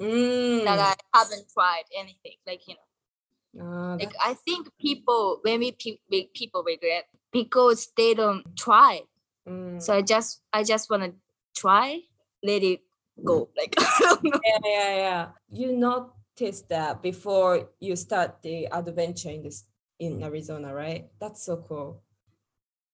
Mm. 0.00 0.64
that 0.64 0.78
I 0.80 0.94
haven't 1.16 1.46
tried 1.52 1.84
anything. 1.96 2.36
Like 2.46 2.66
you 2.66 2.74
know, 2.74 3.62
Ah, 3.62 3.94
like 4.00 4.14
I 4.20 4.34
think 4.34 4.68
people 4.80 5.38
when 5.42 5.60
we 5.60 5.70
pe- 5.72 6.26
people 6.34 6.64
regret 6.66 7.04
because 7.30 7.92
they 7.96 8.14
don't 8.14 8.42
try. 8.56 9.02
Mm. 9.46 9.80
So 9.80 9.94
I 9.94 10.02
just 10.02 10.40
I 10.52 10.64
just 10.64 10.90
want 10.90 11.02
to 11.04 11.12
try, 11.54 12.00
let 12.42 12.62
it 12.62 12.80
go. 13.24 13.50
Like 13.56 13.74
don't 14.00 14.24
know. 14.24 14.40
yeah, 14.44 14.58
yeah, 14.64 14.94
yeah. 14.96 15.28
You 15.48 15.76
noticed 15.76 16.68
that 16.68 17.02
before 17.02 17.70
you 17.80 17.96
start 17.96 18.42
the 18.42 18.66
adventure 18.72 19.30
in 19.30 19.42
this 19.42 19.64
in 19.98 20.22
Arizona, 20.22 20.74
right? 20.74 21.10
That's 21.20 21.44
so 21.44 21.58
cool. 21.58 22.02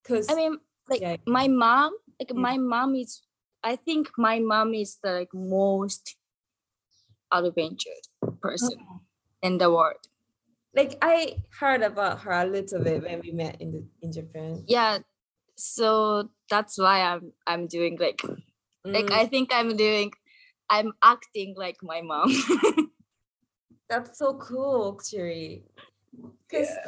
Cause 0.04 0.26
I 0.30 0.34
mean, 0.34 0.58
like 0.88 1.00
Yeah. 1.00 1.16
my 1.26 1.48
mom, 1.48 1.92
like 2.20 2.30
Mm. 2.30 2.40
my 2.42 2.56
mom 2.58 2.94
is. 2.96 3.22
I 3.64 3.74
think 3.76 4.10
my 4.16 4.38
mom 4.38 4.72
is 4.74 4.98
the 5.02 5.12
like 5.12 5.34
most 5.34 6.16
adventurous 7.32 8.08
person 8.40 8.76
in 9.42 9.58
the 9.58 9.70
world. 9.70 10.00
like 10.74 10.96
I 11.02 11.38
heard 11.60 11.82
about 11.82 12.20
her 12.22 12.32
a 12.32 12.46
little 12.46 12.82
bit 12.84 13.02
when 13.02 13.20
we 13.20 13.32
met 13.32 13.60
in 13.60 13.72
the 13.72 13.82
in 14.02 14.12
Japan. 14.12 14.64
yeah 14.68 14.98
so 15.56 16.28
that's 16.50 16.78
why 16.78 17.00
i'm 17.02 17.32
i'm 17.46 17.66
doing 17.66 17.96
like 17.98 18.20
like 18.94 19.10
Mm, 19.10 19.12
i 19.12 19.26
think 19.26 19.50
i'm 19.54 19.76
doing 19.76 20.12
i'm 20.70 20.92
acting 21.02 21.54
like 21.56 21.78
my 21.82 22.00
mom 22.02 22.32
that's 23.88 24.18
so 24.18 24.38
cool, 24.38 24.96
actually. 24.98 25.64
Because 26.48 26.78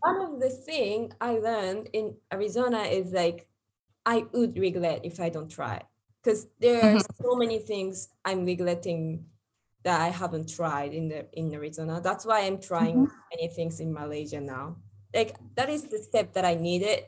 one 0.00 0.20
of 0.20 0.40
the 0.40 0.50
thing 0.50 1.12
I 1.20 1.38
learned 1.38 1.90
in 1.92 2.16
Arizona 2.32 2.82
is 2.82 3.12
like 3.12 3.48
I 4.06 4.26
would 4.32 4.58
regret 4.58 5.02
if 5.04 5.20
I 5.20 5.28
don't 5.28 5.50
try. 5.50 5.82
Because 6.22 6.48
there 6.60 6.94
are 6.94 6.98
so 6.98 7.36
many 7.36 7.58
things 7.58 8.10
I'm 8.24 8.44
regretting 8.44 9.26
that 9.84 10.00
I 10.00 10.08
haven't 10.08 10.48
tried 10.54 10.94
in 10.94 11.08
the 11.08 11.28
in 11.32 11.52
Arizona. 11.54 12.00
That's 12.02 12.26
why 12.26 12.42
I'm 12.42 12.60
trying 12.60 13.08
many 13.32 13.48
things 13.48 13.80
in 13.80 13.92
Malaysia 13.92 14.40
now. 14.40 14.78
Like 15.14 15.36
that 15.56 15.70
is 15.70 15.84
the 15.88 15.98
step 15.98 16.34
that 16.34 16.44
I 16.44 16.54
needed 16.54 17.04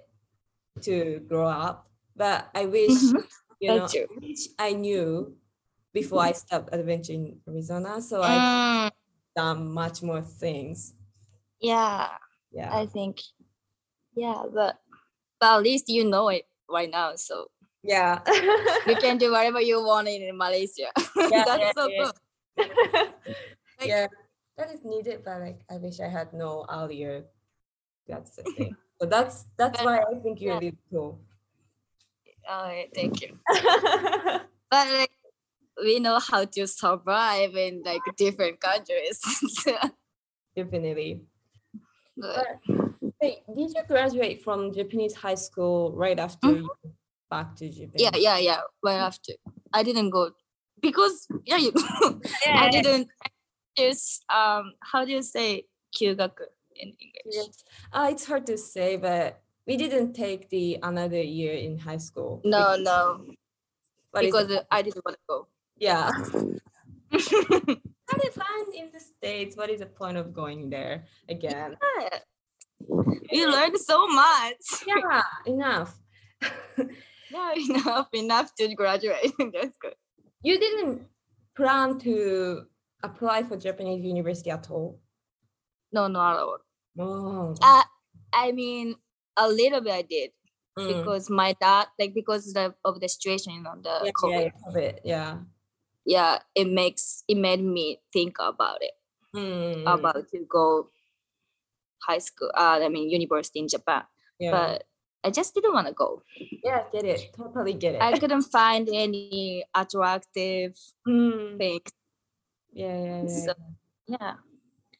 to 0.83 1.21
grow 1.21 1.47
up. 1.49 1.91
But 2.17 2.51
I 2.55 2.67
wish 2.67 3.13
Mhm. 3.13 3.29
You 3.61 3.69
know 3.75 3.87
true. 3.89 4.07
I 4.59 4.73
knew 4.73 5.37
before 5.93 6.23
I 6.23 6.33
stopped 6.33 6.73
adventuring 6.73 7.41
Arizona. 7.49 8.01
So 8.01 8.23
I 8.23 8.39
Mm, 8.39 8.91
done 9.37 9.73
much 9.73 10.03
more 10.03 10.23
things. 10.23 10.95
yeah, 11.61 12.09
Yeah. 12.53 12.71
I 12.75 12.87
think. 12.87 13.21
Yeah, 14.15 14.43
but 14.53 14.79
but 15.41 15.59
at 15.59 15.63
least 15.63 15.89
you 15.89 16.05
know 16.05 16.29
it 16.29 16.47
right 16.69 16.91
now, 16.91 17.15
so 17.15 17.47
yeah. 17.83 18.21
you 18.87 18.97
can 18.97 19.19
do 19.19 19.31
whatever 19.35 19.61
you 19.61 19.79
want 19.83 20.09
in 20.09 20.37
Malaysia. 20.37 20.91
Yeah, 21.31 21.45
That's 21.45 21.61
yeah, 21.63 21.73
so 21.75 21.83
yeah. 21.89 21.99
good. 21.99 22.15
Like- 23.79 23.89
yeah, 23.95 24.07
that 24.59 24.75
is 24.75 24.83
needed, 24.83 25.23
but 25.23 25.39
like 25.39 25.61
I 25.71 25.79
wish 25.79 26.01
I 26.01 26.09
had 26.11 26.35
no 26.35 26.67
earlier. 26.67 27.31
That's 28.11 28.35
the 28.35 28.43
thing. 28.43 28.75
So 28.99 29.07
that's 29.07 29.47
that's 29.55 29.79
why 29.83 30.03
I 30.03 30.19
think 30.19 30.41
you're 30.43 30.59
yeah. 30.59 30.75
really 30.75 30.83
cool. 30.91 31.21
Oh, 32.49 32.83
thank 32.95 33.21
you. 33.23 33.39
But 34.71 34.87
like, 34.93 35.11
we 35.83 35.99
know 35.99 36.19
how 36.19 36.45
to 36.45 36.67
survive 36.67 37.55
in 37.57 37.83
like 37.85 38.03
different 38.17 38.61
countries. 38.61 39.21
Definitely. 40.57 41.23
But- 42.17 42.59
Wait, 43.21 43.39
did 43.49 43.71
you 43.75 43.83
graduate 43.89 44.43
from 44.43 44.73
Japanese 44.73 45.15
high 45.15 45.35
school 45.35 45.93
right 45.93 46.19
after 46.19 46.51
you 46.51 46.71
back 47.31 47.57
to 47.57 47.69
Japan? 47.69 47.97
yeah, 47.97 48.11
yeah, 48.17 48.39
yeah. 48.39 48.61
Right 48.85 48.99
after, 49.01 49.33
I 49.73 49.83
didn't 49.83 50.11
go 50.11 50.31
because 50.81 51.27
yeah, 51.45 51.57
you, 51.57 51.73
I 52.47 52.69
didn't 52.71 53.09
choose. 53.77 54.21
Um, 54.29 54.75
how 54.81 55.05
do 55.05 55.13
you 55.13 55.23
say 55.23 55.65
kyugaku 55.97 56.47
in 56.77 56.95
English? 57.01 57.51
Uh, 57.93 58.09
it's 58.11 58.25
hard 58.27 58.47
to 58.47 58.57
say, 58.59 58.97
but 58.97 59.41
we 59.69 59.77
didn't 59.77 60.15
take 60.15 60.49
the 60.49 60.79
another 60.83 61.21
year 61.21 61.53
in 61.53 61.79
high 61.79 61.99
school. 61.99 62.41
No, 62.45 62.77
Be- 62.77 62.83
no, 62.83 63.27
because 64.15 64.51
I 64.71 64.83
didn't 64.83 65.05
want 65.05 65.17
to 65.17 65.25
go. 65.29 65.47
yeah. 65.77 66.11
It 68.21 68.35
fun 68.35 68.75
in 68.75 68.89
the 68.93 68.99
States. 69.01 69.55
What 69.57 69.69
is 69.71 69.81
the 69.81 69.87
point 69.87 70.17
of 70.17 70.33
going 70.33 70.71
there 70.71 71.05
again? 71.29 71.77
Yeah. 72.01 72.19
We 73.31 73.47
learned 73.47 73.77
so 73.79 74.07
much. 74.09 74.65
Yeah, 74.87 75.23
enough. 75.47 75.99
Yeah, 77.31 77.53
enough, 77.69 78.09
enough 78.15 78.55
to 78.55 78.75
graduate. 78.75 79.33
That's 79.39 79.77
good. 79.77 79.95
you 80.43 80.59
didn't 80.59 81.03
plan 81.55 81.99
to 81.99 82.63
apply 83.03 83.43
for 83.43 83.59
Japanese 83.59 84.03
university 84.03 84.51
at 84.51 84.71
all? 84.71 84.99
No, 85.93 86.07
not 86.07 86.37
at 86.37 86.43
all. 86.43 86.59
Oh. 86.99 87.55
Uh, 87.61 87.83
I 88.33 88.53
mean, 88.53 88.97
a 89.39 89.49
little 89.49 89.81
bit 89.81 89.93
I 89.95 90.03
did 90.03 90.31
Mm. 90.79 90.87
because 90.95 91.29
my 91.29 91.55
dad, 91.61 91.89
like, 91.99 92.15
because 92.15 92.53
the, 92.55 92.75
of 92.85 93.01
the 93.01 93.09
situation, 93.09 93.55
you 93.55 93.63
know, 93.63 93.75
the 93.83 93.99
yeah, 94.05 94.13
COVID. 94.23 94.31
yeah, 94.45 94.51
COVID, 94.67 94.99
yeah. 95.05 95.39
yeah, 96.05 96.39
it 96.55 96.69
makes 96.69 97.25
it 97.29 97.37
made 97.37 97.63
me 97.63 98.01
think 98.13 98.37
about 98.41 98.79
it 98.83 98.93
Mm, 99.35 99.87
about 99.87 100.29
to 100.31 100.39
go 100.49 100.89
high 102.07 102.19
school. 102.19 102.51
Uh, 102.55 102.81
I 102.83 102.89
mean 102.89 103.11
university 103.11 103.61
in 103.61 103.69
Japan, 103.69 104.05
yeah. 104.39 104.51
but 104.51 104.85
I 105.25 105.31
just 105.31 105.55
didn't 105.55 105.73
want 105.73 105.87
to 105.89 105.93
go. 105.93 106.23
yeah, 106.65 106.85
get 106.93 107.05
it. 107.05 107.33
Totally 107.37 107.75
get 107.75 107.95
it. 107.97 108.03
I 108.03 108.19
couldn't 108.19 108.43
find 108.43 108.89
any 108.89 109.65
attractive 109.75 110.75
Mm, 111.07 111.59
things. 111.59 111.91
yeah, 112.73 112.97
yeah, 113.05 113.23
yeah. 113.23 113.29
So, 113.29 113.53
yeah, 114.07 114.35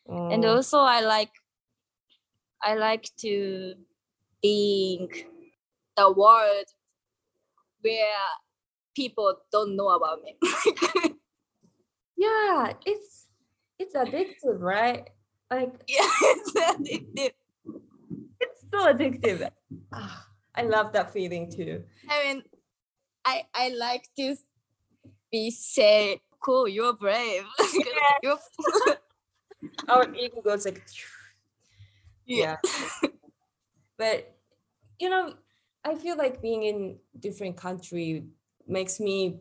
Oh, 0.09 0.29
and 0.31 0.45
also 0.45 0.81
I 0.81 1.01
like 1.01 1.31
I 2.63 2.75
like 2.75 3.09
to 3.19 3.75
being 4.43 5.09
the 5.97 6.13
world 6.13 6.67
where 7.83 8.29
people 8.95 9.35
don't 9.53 9.77
know 9.77 9.89
about 9.89 10.23
me. 10.23 10.37
yeah, 12.17 12.73
it's 12.85 13.27
it's 13.79 13.95
addictive, 13.95 14.61
right? 14.61 15.09
Like 15.51 15.73
yeah, 15.89 16.11
it's 16.35 16.53
addictive. 16.53 17.33
it's 18.41 18.65
so 18.71 18.93
addictive. 18.93 19.51
Ah, 19.93 20.27
I 20.55 20.63
love 20.63 20.93
that 20.93 21.13
feeling 21.13 21.51
too. 21.51 21.83
I 22.09 22.27
mean, 22.27 22.43
I 23.25 23.45
I 23.55 23.69
like 23.71 24.09
to 24.17 24.37
be 25.31 25.51
said, 25.51 26.19
cool, 26.41 26.69
you're 26.69 26.95
brave. 26.95 27.45
Yeah. 27.75 28.17
you're 28.23 28.39
Our 29.89 30.15
ego 30.15 30.41
goes 30.41 30.65
like, 30.65 30.83
yeah. 32.27 32.57
yeah. 33.03 33.09
But 33.99 34.35
you 34.99 35.11
know, 35.11 35.35
I 35.85 35.95
feel 35.95 36.17
like 36.17 36.43
being 36.43 36.65
in 36.65 36.99
different 37.19 37.57
country 37.57 38.27
makes 38.67 39.01
me 39.01 39.41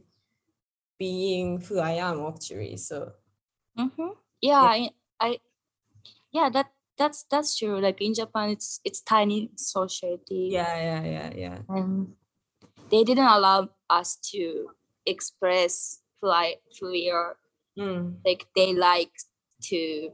being 0.99 1.61
who 1.61 1.79
I 1.79 1.91
am 1.91 2.25
actually. 2.25 2.77
So 2.77 3.13
hmm 3.77 4.17
Yeah, 4.41 4.59
I, 4.61 4.89
I 5.19 5.39
yeah, 6.31 6.49
that 6.49 6.67
that's 6.97 7.23
that's 7.29 7.57
true. 7.57 7.79
Like 7.79 8.01
in 8.01 8.13
Japan 8.13 8.49
it's 8.49 8.79
it's 8.83 9.01
tiny 9.01 9.51
society. 9.55 10.49
yeah, 10.51 10.75
yeah, 10.77 11.03
yeah, 11.03 11.29
yeah. 11.35 11.57
And 11.69 12.15
they 12.89 13.03
didn't 13.03 13.27
allow 13.27 13.69
us 13.89 14.17
to 14.33 14.69
express 15.05 16.01
who 16.21 16.29
I 16.29 16.57
who 16.79 16.91
we 16.91 17.09
are. 17.11 17.37
Mm, 17.77 18.17
Like 18.25 18.47
they 18.55 18.73
like 18.73 19.13
to 19.69 20.09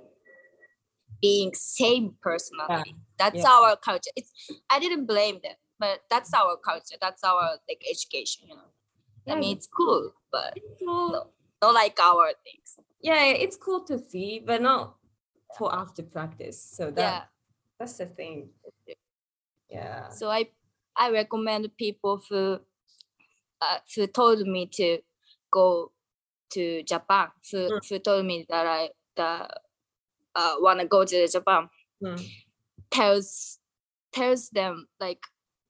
being 1.23 1.53
same 1.53 2.15
personality. 2.21 2.95
That's 3.17 3.37
yeah. 3.37 3.49
our 3.49 3.77
culture. 3.77 4.11
It's 4.15 4.31
I 4.69 4.77
didn't 4.79 5.05
blame 5.05 5.39
them, 5.41 5.55
but 5.79 6.01
that's 6.11 6.33
our 6.33 6.57
culture. 6.57 6.97
That's 6.99 7.23
our 7.23 7.57
like 7.67 7.81
education, 7.89 8.49
you 8.49 8.55
know. 8.55 9.33
I 9.33 9.39
mean 9.39 9.55
it's 9.55 9.67
cool, 9.67 10.11
but 10.33 10.51
cool. 10.79 11.11
no, 11.11 11.27
not 11.61 11.73
like 11.73 11.97
our 11.99 12.33
things. 12.43 12.75
yeah, 13.01 13.23
it's 13.23 13.55
cool 13.55 13.81
to 13.85 13.97
see, 13.97 14.43
but 14.45 14.61
not 14.61 14.95
for 15.57 15.73
after 15.73 16.03
practice. 16.03 16.61
So 16.61 16.91
that 16.91 17.01
yeah. 17.01 17.21
that's 17.79 17.97
the 17.97 18.07
thing. 18.07 18.49
Yeah. 19.69 20.09
So 20.09 20.29
I 20.29 20.49
I 20.97 21.09
recommend 21.09 21.71
people 21.77 22.21
who 22.29 22.59
uh, 23.61 23.79
who 23.95 24.07
told 24.07 24.45
me 24.45 24.65
to 24.73 24.99
go 25.49 25.93
to 26.51 26.83
Japan, 26.83 27.29
who, 27.49 27.69
Mm. 27.69 27.89
who 27.89 27.99
told 27.99 28.25
me 28.25 28.45
that 28.49 28.67
I 28.67 28.89
that 29.15 29.63
uh, 30.35 30.55
wanna 30.59 30.85
go 30.85 31.05
to 31.05 31.27
Japan, 31.27 31.69
Mm. 32.03 32.19
tells 32.91 33.59
tells 34.11 34.49
them 34.49 34.87
like 34.99 35.21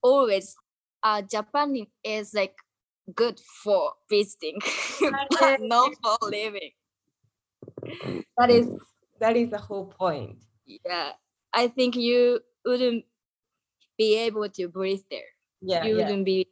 always 0.01 0.55
uh 1.03 1.21
Japan 1.21 1.87
is 2.03 2.33
like 2.33 2.55
good 3.13 3.39
for 3.39 3.93
visiting, 4.09 4.59
but 5.31 5.61
not 5.61 5.93
for 6.01 6.17
living. 6.29 6.71
That 8.37 8.49
is 8.49 8.67
that 9.19 9.35
is 9.35 9.49
the 9.49 9.59
whole 9.59 9.85
point. 9.87 10.39
Yeah, 10.65 11.13
I 11.53 11.67
think 11.67 11.95
you 11.95 12.41
wouldn't 12.65 13.05
be 13.97 14.17
able 14.17 14.49
to 14.49 14.67
breathe 14.67 15.03
there. 15.11 15.31
Yeah. 15.61 15.85
you 15.85 15.95
yeah. 15.95 16.03
wouldn't 16.03 16.25
be 16.25 16.47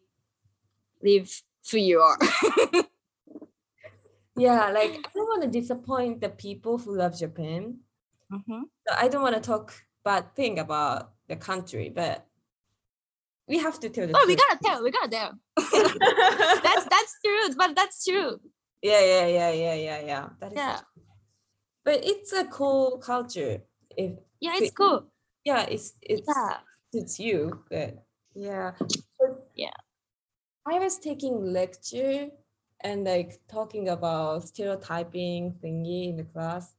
live 1.04 1.42
who 1.72 1.78
you 1.78 2.00
are. 2.00 2.18
Yeah, 4.36 4.70
like 4.72 4.92
I 4.92 5.10
don't 5.14 5.28
want 5.28 5.44
to 5.44 5.50
disappoint 5.50 6.22
the 6.22 6.30
people 6.30 6.78
who 6.78 6.96
love 6.96 7.18
Japan. 7.18 7.80
Mhm. 8.32 8.64
So 8.88 8.96
I 8.98 9.08
don't 9.08 9.22
want 9.22 9.36
to 9.36 9.42
talk 9.42 9.74
bad 10.04 10.36
thing 10.36 10.60
about 10.60 11.14
the 11.28 11.36
country, 11.36 11.90
but 11.90 12.26
we 13.48 13.60
have 13.60 13.80
to 13.82 13.90
tell 13.90 14.08
the 14.08 14.14
Oh, 14.16 14.26
we 14.28 14.36
gotta 14.36 14.60
tell, 14.64 14.84
we 14.84 14.92
gotta 14.92 15.10
tell. 15.10 15.34
That's 16.64 16.86
that's 16.88 17.14
true, 17.24 17.56
but 17.58 17.76
that's 17.76 18.04
true. 18.06 18.40
yeah, 18.82 19.02
yeah, 19.02 19.28
yeah, 19.28 19.52
yeah, 19.52 19.74
yeah, 19.76 20.00
yeah. 20.06 20.30
That 20.40 20.52
is 20.54 20.58
Yeah. 20.58 20.78
true. 20.78 21.04
But 21.84 22.06
it's 22.06 22.32
a 22.34 22.46
cool 22.46 22.98
culture. 23.00 23.62
If 23.98 24.12
Yeah, 24.40 24.56
it's 24.58 24.72
cool. 24.72 25.12
yeah, 25.44 25.66
it's 25.68 25.94
it's 26.02 26.28
Yeah. 26.28 26.58
it's 26.94 27.20
you, 27.20 27.64
but 27.70 28.06
yeah. 28.34 28.72
But 29.20 29.50
Yeah. 29.56 29.76
I 30.66 30.80
was 30.80 30.98
taking 31.00 31.44
lecture 31.44 32.30
and 32.82 33.04
like 33.06 33.42
talking 33.48 33.90
about 33.90 34.48
stereotyping 34.48 35.58
thingy 35.62 36.10
in 36.10 36.16
the 36.18 36.24
class, 36.24 36.74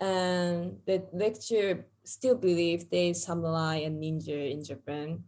and 0.00 0.78
the 0.86 1.04
lecturer 1.12 1.86
still 2.04 2.34
believes 2.36 2.86
there 2.86 3.10
is 3.10 3.22
samurai 3.22 3.76
and 3.84 4.02
ninja 4.02 4.50
in 4.50 4.64
Japan. 4.64 5.24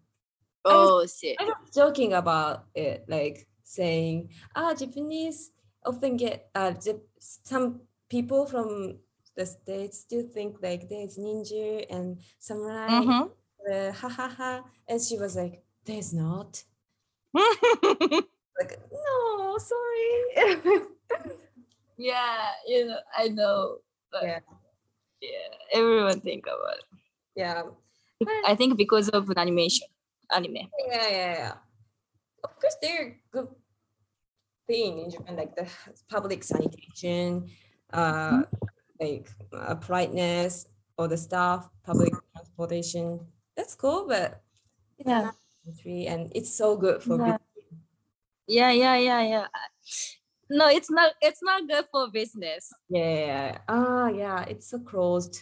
Oh 0.64 1.06
shit. 1.06 1.36
I 1.40 1.44
was 1.44 1.74
joking 1.74 2.12
about 2.14 2.66
it, 2.74 3.04
like 3.08 3.46
saying, 3.64 4.30
ah, 4.54 4.74
Japanese 4.74 5.50
often 5.84 6.16
get 6.16 6.48
uh, 6.54 6.72
some 7.18 7.80
people 8.08 8.46
from 8.46 8.98
the 9.36 9.46
states 9.46 10.00
still 10.00 10.26
think 10.28 10.56
like 10.62 10.88
there's 10.88 11.18
ninja 11.18 11.84
and 11.90 12.18
samurai 12.38 12.88
Mhm. 13.00 13.30
uh, 13.70 13.92
ha 13.92 14.08
ha 14.08 14.28
ha. 14.28 14.64
And 14.88 15.00
she 15.00 15.18
was 15.18 15.34
like, 15.36 15.64
there's 15.84 16.12
not. 16.14 16.62
like 17.34 18.78
no 18.92 19.56
sorry 19.58 20.26
yeah, 21.96 22.50
you 22.68 22.86
know, 22.86 22.98
I 23.16 23.28
know. 23.28 23.78
But 24.12 24.22
Yeah. 24.24 24.40
Yeah, 25.22 25.78
everyone 25.78 26.20
think 26.20 26.44
about 26.46 26.76
it. 26.78 26.84
yeah 27.36 27.62
I 28.46 28.54
think 28.54 28.76
because 28.76 29.08
of 29.08 29.30
an 29.30 29.38
animation, 29.38 29.88
anime. 30.34 30.68
yeah 30.90 31.08
yeah 31.08 31.32
yeah 31.42 31.54
of 32.44 32.50
course 32.60 32.76
they're 32.82 33.18
good 33.30 33.48
thing 34.66 34.98
in 35.02 35.10
japan 35.10 35.36
like 35.36 35.54
the 35.56 35.66
public 36.08 36.42
sanitation 36.44 37.50
uh 37.92 38.42
like 39.00 39.26
uh, 39.52 39.74
politeness 39.74 40.66
all 40.96 41.08
the 41.08 41.18
stuff 41.18 41.68
public 41.82 42.14
transportation 42.34 43.18
that's 43.56 43.74
cool 43.74 44.06
but 44.06 44.42
it's 44.98 45.08
Yeah. 45.10 45.30
country 45.66 46.06
and 46.06 46.30
it's 46.34 46.54
so 46.54 46.76
good 46.76 47.02
for 47.02 47.18
Yeah. 47.18 47.38
Yeah, 48.46 48.70
yeah, 48.70 48.96
yeah, 48.98 49.22
yeah. 49.22 49.46
No, 50.52 50.68
it's 50.68 50.90
not. 50.90 51.12
It's 51.24 51.42
not 51.42 51.64
good 51.66 51.86
for 51.90 52.10
business. 52.12 52.68
yeah 52.92 53.08
yeah, 53.08 53.26
yeah. 53.26 53.58
ah 53.68 54.08
yeah 54.12 54.40
it's 54.52 54.72
a 54.76 54.80
closed 54.84 55.40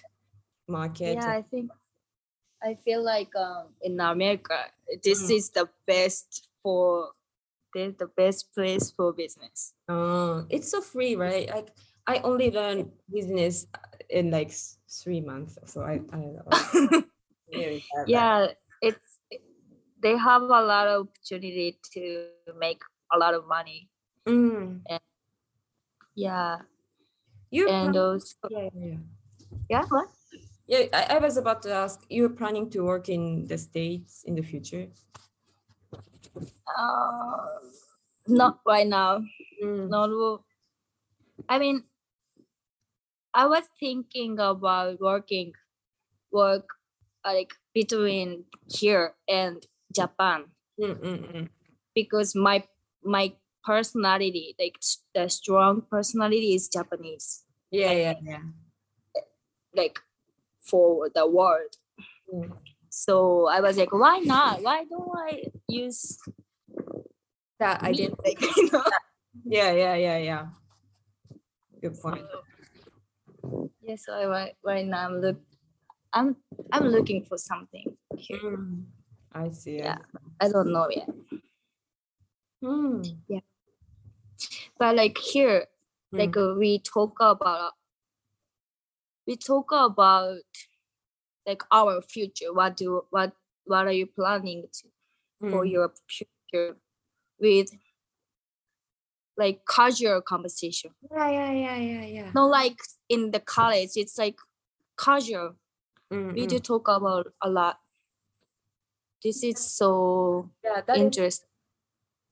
market 0.71 1.19
Yeah, 1.19 1.27
I 1.27 1.43
think. 1.43 1.71
I 2.63 2.79
feel 2.85 3.03
like 3.03 3.35
um 3.35 3.75
in 3.83 3.99
America, 3.99 4.71
this 5.03 5.27
Mm. 5.27 5.35
is 5.37 5.51
the 5.51 5.67
best 5.87 6.47
for 6.63 7.11
the 7.75 7.91
the 7.99 8.07
best 8.07 8.55
place 8.55 8.95
for 8.95 9.13
business. 9.13 9.75
Uh, 9.91 10.47
it's 10.51 10.71
so 10.71 10.81
free, 10.81 11.17
right? 11.19 11.51
Like 11.51 11.75
I 12.07 12.23
only 12.23 12.51
learned 12.55 12.91
business 13.11 13.67
in 14.11 14.31
like 14.31 14.55
three 15.03 15.21
months, 15.21 15.59
so 15.67 15.83
I, 15.83 15.99
I 16.15 16.19
don't 16.23 16.39
know. 16.39 17.03
Really 17.51 17.83
bad, 17.91 18.07
but- 18.07 18.09
yeah, 18.09 18.39
it's 18.81 19.19
they 19.99 20.15
have 20.17 20.43
a 20.43 20.63
lot 20.63 20.87
of 20.87 21.09
opportunity 21.11 21.79
to 21.95 22.31
make 22.57 22.79
a 23.11 23.19
lot 23.19 23.35
of 23.35 23.43
money. 23.51 23.90
Mm. 24.27 24.81
Yeah, 26.15 26.63
You're 27.51 27.69
and 27.69 27.95
those 27.95 28.37
yeah, 28.49 28.69
yeah, 28.75 28.87
yeah. 28.87 28.97
yeah 29.69 29.85
what? 29.89 30.09
Yeah, 30.67 30.87
I, 30.93 31.17
I 31.17 31.19
was 31.19 31.37
about 31.37 31.63
to 31.63 31.73
ask. 31.73 32.05
You're 32.09 32.31
planning 32.31 32.71
to 32.71 32.85
work 32.85 33.09
in 33.09 33.47
the 33.49 33.59
states 33.59 34.23
in 34.25 34.35
the 34.37 34.43
future? 34.43 34.89
Uh, 36.77 37.59
not 38.29 38.61
right 38.67 38.87
now. 38.87 39.23
Mm. 39.63 39.89
Not. 39.89 40.11
I 41.49 41.59
mean, 41.59 41.85
I 43.35 43.47
was 43.47 43.67
thinking 43.79 44.39
about 44.39 45.01
working, 45.01 45.55
work 46.33 46.69
like 47.25 47.55
between 47.75 48.47
here 48.69 49.17
and 49.29 49.67
Japan 49.95 50.53
Mm, 50.79 50.95
mm, 51.01 51.19
mm. 51.33 51.49
because 51.95 52.35
my 52.35 52.67
my 53.03 53.35
personality, 53.65 54.55
like 54.59 54.79
the 55.15 55.29
strong 55.29 55.83
personality, 55.91 56.55
is 56.55 56.69
Japanese. 56.69 57.45
Yeah, 57.71 57.93
yeah, 57.93 58.15
yeah. 58.23 58.43
Like 59.75 59.99
for 60.61 61.09
the 61.15 61.27
world. 61.27 61.77
Mm. 62.33 62.53
So 62.91 63.47
I 63.49 63.61
was 63.61 63.77
like, 63.79 63.93
why 63.93 64.19
not? 64.19 64.63
Why 64.63 64.85
don't 64.85 65.11
I 65.17 65.45
use 65.69 66.19
That 67.59 67.83
I 67.83 67.93
me? 67.93 67.97
did. 67.97 68.15
Like, 68.25 68.41
you 68.57 68.71
know? 68.73 68.85
Yeah, 69.45 69.73
yeah, 69.73 69.95
yeah, 69.95 70.19
yeah. 70.19 70.45
Good 71.81 72.01
point. 72.01 72.25
Yeah, 73.81 73.97
so 73.97 74.13
I, 74.13 74.53
right, 74.65 74.87
now 74.87 75.07
I'm 75.07 75.21
look, 75.21 75.41
I'm 76.13 76.37
I'm 76.73 76.89
looking 76.89 77.25
for 77.25 77.39
something 77.39 77.97
here. 78.17 78.39
Mm. 78.39 78.85
I 79.33 79.51
see. 79.51 79.79
Yeah. 79.79 79.99
I 80.41 80.49
don't 80.49 80.73
know 80.73 80.89
yet, 80.91 81.09
Mm. 82.63 83.17
But 84.81 84.97
like 84.97 85.19
here, 85.19 85.67
like 86.11 86.37
uh, 86.37 86.55
we 86.59 86.81
talk 86.81 87.19
about, 87.21 87.73
we 89.27 89.37
talk 89.37 89.71
about 89.73 90.39
like 91.47 91.63
our 91.71 92.01
future. 92.01 92.53
What 92.53 92.79
do 92.79 93.03
what 93.11 93.33
what 93.65 93.87
are 93.87 93.93
you 93.93 94.07
planning 94.07 94.65
to 94.73 94.89
for 95.51 95.65
Mm. 95.65 95.71
your 95.71 95.93
future 96.09 96.77
with 97.39 97.71
like 99.37 99.61
casual 99.69 100.23
conversation? 100.23 100.93
Yeah, 101.11 101.31
yeah, 101.31 101.53
yeah, 101.53 101.77
yeah, 101.77 102.05
yeah. 102.05 102.31
Not 102.35 102.51
like 102.51 102.81
in 103.09 103.33
the 103.33 103.41
college. 103.41 103.91
It's 103.97 104.17
like 104.19 104.39
casual. 104.99 105.57
Mm, 106.11 106.35
We 106.35 106.47
mm. 106.47 106.49
do 106.49 106.59
talk 106.59 106.89
about 106.89 107.33
a 107.43 107.51
lot. 107.51 107.79
This 109.23 109.45
is 109.45 109.59
so 109.59 110.49
Yeah, 110.65 110.81
interesting. 110.97 111.50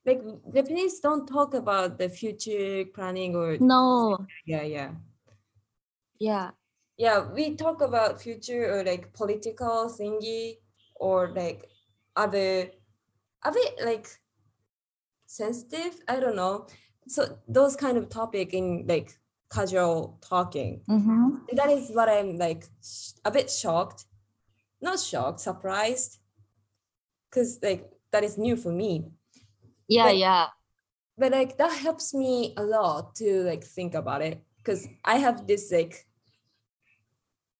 Like 0.09 0.23
Japanese 0.55 1.01
don't 1.01 1.27
talk 1.27 1.55
about 1.55 1.99
the 1.99 2.09
future 2.09 2.85
planning 2.95 3.37
or 3.37 3.57
No, 3.61 4.17
yeah, 4.47 4.63
yeah. 4.63 4.91
yeah, 6.19 6.51
Yeah, 6.97 7.31
we 7.33 7.55
talk 7.57 7.81
about 7.81 8.21
future 8.21 8.65
or 8.73 8.85
like 8.85 9.13
political 9.13 9.93
thingy 9.97 10.59
or 10.97 11.31
like 11.37 11.69
other 12.17 12.71
a 13.45 13.53
bit 13.53 13.73
like 13.85 14.09
sensitive. 15.27 16.01
I 16.09 16.19
don't 16.21 16.37
know. 16.37 16.67
So 17.07 17.39
those 17.47 17.77
kind 17.77 17.97
of 17.97 18.09
topic 18.09 18.53
in 18.55 18.87
like 18.89 19.13
casual 19.53 20.19
talking. 20.21 20.83
mm-hmm. 20.89 21.37
That 21.53 21.71
is 21.71 21.91
what 21.91 22.09
I'm 22.09 22.37
like 22.37 22.65
sh- 22.83 23.13
a 23.25 23.31
bit 23.31 23.51
shocked. 23.51 24.05
Not 24.81 24.99
shocked, 25.01 25.41
surprised. 25.41 26.19
Cause 27.31 27.59
like 27.63 27.91
that 28.13 28.25
is 28.25 28.39
new 28.39 28.57
for 28.57 28.73
me. 28.73 29.13
Yeah, 29.89 30.05
But- 30.05 30.17
yeah, 30.17 30.47
but 31.17 31.33
like 31.33 31.59
that 31.59 31.73
helps 31.73 32.15
me 32.15 32.55
a 32.57 32.63
lot 32.63 33.15
to 33.17 33.43
like 33.43 33.65
think 33.65 33.95
about 33.95 34.23
it 34.23 34.41
because 34.59 34.87
i 35.05 35.17
have 35.17 35.47
this 35.49 35.73
like 35.73 36.07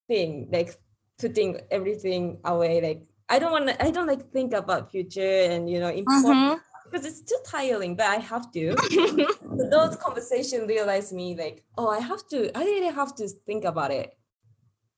thing 0.07 0.49
like 0.53 0.77
putting 1.19 1.61
everything 1.71 2.39
away 2.45 2.81
like 2.81 3.03
i 3.29 3.39
don't 3.39 3.51
want 3.51 3.67
to 3.67 3.85
i 3.85 3.91
don't 3.91 4.07
like 4.07 4.31
think 4.31 4.53
about 4.53 4.91
future 4.91 5.43
and 5.51 5.69
you 5.69 5.81
know 5.81 5.89
important 5.89 6.63
because 6.85 7.05
mm-hmm. 7.05 7.09
it's 7.09 7.23
too 7.23 7.39
tiring 7.45 7.97
but 7.97 8.07
i 8.07 8.17
have 8.17 8.51
to 8.53 8.77
so 8.91 9.69
those 9.71 9.97
conversations 9.97 10.69
realize 10.69 11.13
me 11.13 11.35
like 11.35 11.65
oh 11.77 11.89
i 11.89 11.99
have 11.99 12.25
to 12.29 12.57
i 12.57 12.63
really 12.63 12.93
have 12.95 13.13
to 13.15 13.27
think 13.47 13.65
about 13.65 13.91
it 13.91 14.15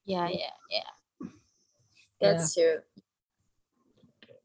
yeah, 0.05 0.29
yeah, 0.29 0.51
yeah. 0.71 1.29
That's 2.21 2.55
true. 2.55 2.79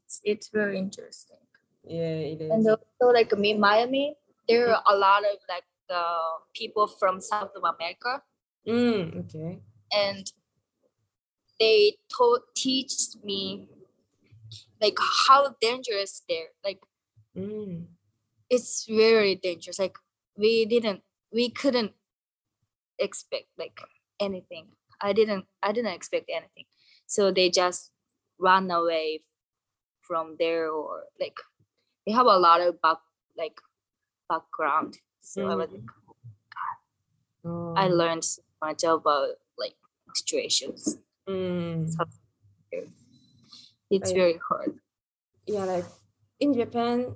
It's, 0.05 0.21
it's 0.23 0.49
very 0.49 0.77
interesting. 0.77 1.37
Yeah 1.87 2.33
it 2.33 2.41
is. 2.41 2.51
And 2.51 2.67
also, 2.67 3.13
like 3.13 3.31
me, 3.37 3.53
Miami, 3.53 4.15
there 4.47 4.73
are 4.73 4.83
a 4.87 4.97
lot 4.97 5.23
of 5.23 5.37
like 5.49 5.63
uh, 5.89 6.41
people 6.55 6.87
from 6.87 7.21
South 7.21 7.51
of 7.55 7.63
America, 7.63 8.21
mm, 8.67 9.25
okay. 9.25 9.59
And 9.93 10.31
they 11.59 11.97
taught 12.15 12.41
teach 12.55 12.91
me 13.23 13.69
like 14.81 14.97
how 15.27 15.55
dangerous 15.61 16.21
they're 16.27 16.51
like 16.63 16.79
mm, 17.35 17.85
it's 18.49 18.85
very 18.87 19.35
dangerous. 19.35 19.79
Like 19.79 19.97
we 20.37 20.65
didn't 20.65 21.01
we 21.31 21.49
couldn't 21.49 21.93
expect 22.99 23.47
like 23.57 23.79
anything. 24.19 24.67
I 25.01 25.13
didn't 25.13 25.45
i 25.61 25.71
didn't 25.71 25.93
expect 25.93 26.29
anything. 26.29 26.65
So 27.07 27.31
they 27.31 27.49
just 27.49 27.91
run 28.39 28.71
away 28.71 29.21
from 30.01 30.35
there 30.39 30.69
or 30.69 31.05
like 31.19 31.37
they 32.05 32.11
have 32.11 32.25
a 32.25 32.37
lot 32.37 32.61
of 32.61 32.81
back 32.81 32.97
like 33.37 33.59
background. 34.29 34.97
So 35.19 35.47
i 35.47 35.55
was 35.55 35.69
like 35.71 35.81
oh, 37.45 37.73
i 37.75 37.87
learned 37.87 38.23
so 38.23 38.41
much 38.61 38.83
about 38.83 39.29
like 39.57 39.75
situations. 40.13 40.97
Mm. 41.27 41.89
it's 43.89 44.11
very 44.11 44.39
hard. 44.47 44.79
yeah 45.47 45.65
like 45.65 45.85
in 46.39 46.53
japan 46.53 47.15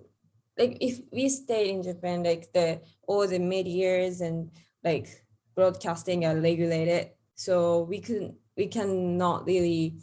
like 0.57 0.78
if 0.82 0.99
we 1.11 1.30
stay 1.30 1.70
in 1.70 1.84
japan 1.84 2.24
like 2.24 2.51
the 2.53 2.82
all 3.07 3.28
the 3.28 3.38
medias 3.38 4.22
and 4.22 4.49
like 4.84 5.24
broadcasting 5.55 6.26
are 6.26 6.39
regulated 6.39 7.11
so 7.36 7.84
we 7.84 7.99
can 7.99 8.36
we 8.57 8.66
cannot 8.68 9.45
really 9.45 9.99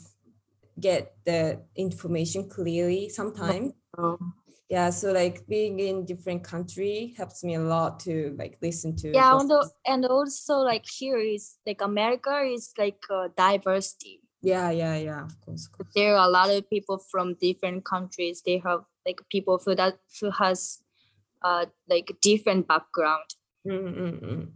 get 0.79 1.17
the 1.25 1.61
information 1.75 2.49
clearly 2.49 3.09
sometimes 3.09 3.73
yeah 4.69 4.91
so 4.91 5.13
like 5.13 5.47
being 5.47 5.79
in 5.79 6.05
different 6.05 6.43
country 6.43 7.15
helps 7.17 7.45
me 7.45 7.55
a 7.55 7.61
lot 7.61 8.01
to 8.01 8.35
like 8.39 8.59
listen 8.63 8.97
to 8.97 9.13
yeah 9.13 9.39
and, 9.39 9.53
and 9.87 10.05
also 10.07 10.57
like 10.59 10.85
here 10.99 11.19
is 11.19 11.59
like 11.67 11.81
america 11.81 12.41
is 12.41 12.73
like 12.79 13.03
uh, 13.11 13.29
diversity. 13.37 14.21
Yeah 14.43 14.71
yeah 14.71 14.97
yeah 14.97 15.25
of 15.25 15.41
course, 15.41 15.67
of 15.67 15.73
course. 15.73 15.89
there 15.95 16.17
are 16.17 16.29
a 16.29 16.31
lot 16.31 16.51
of 16.51 16.69
people 16.71 16.99
from 16.99 17.35
different 17.41 17.85
countries. 17.85 18.43
They 18.45 18.59
have 18.59 18.85
like 19.05 19.21
people 19.29 19.59
who 19.65 19.75
that 19.75 19.99
who 20.21 20.31
has 20.31 20.83
uh 21.43 21.67
like 21.89 22.13
different 22.23 22.69
background. 22.69 23.27
Mm, 23.67 23.97
mm, 23.99 24.21
mm. 24.23 24.49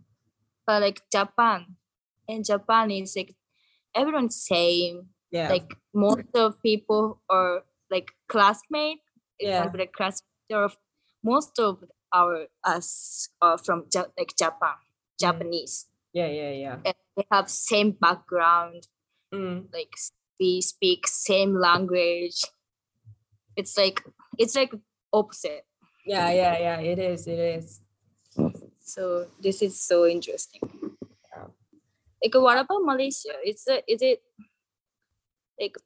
but 0.67 0.83
like 0.83 1.03
japan 1.11 1.75
in 2.29 2.45
japan 2.45 2.91
is 2.91 3.15
like 3.17 3.35
everyone's 3.95 4.37
same. 4.37 5.09
Yeah. 5.31 5.49
Like 5.49 5.75
most 5.95 6.31
of 6.35 6.61
people 6.63 7.21
are 7.29 7.63
like 7.91 8.13
classmate 8.29 8.99
Yeah. 9.41 9.59
example 9.59 9.81
like 9.81 9.93
class 9.93 10.23
there 10.49 10.63
are 10.63 10.71
most 11.25 11.59
of 11.59 11.85
our 12.13 12.47
us 12.65 13.29
are 13.41 13.59
from 13.59 13.87
Ja- 13.95 14.11
like 14.19 14.35
Japan, 14.37 14.75
Japanese, 15.21 15.87
Yeah, 16.13 16.27
yeah, 16.27 16.51
yeah. 16.51 16.77
and 16.85 16.95
they 17.17 17.25
have 17.31 17.49
same 17.49 17.93
background. 17.93 18.89
Mm. 19.33 19.73
Like 19.73 19.95
we 20.41 20.61
speak 20.61 21.07
same 21.07 21.55
language. 21.55 22.43
It's 23.57 23.77
like 23.79 24.03
it's 24.39 24.57
like 24.57 24.73
opposite. 25.13 25.67
Yeah, 26.07 26.31
yeah, 26.33 26.59
yeah. 26.59 26.79
It 26.81 26.99
is. 26.99 27.27
It 27.29 27.39
is. 27.39 27.81
So 28.81 29.27
this 29.41 29.63
is 29.63 29.79
so 29.79 30.07
interesting. 30.07 30.63
Yeah. 31.31 31.47
Like 32.25 32.35
what 32.35 32.59
about 32.59 32.83
Malaysia? 32.83 33.39
Is 33.47 33.63
it 33.69 33.85
is 33.87 34.03
it 34.03 34.23
like 35.61 35.77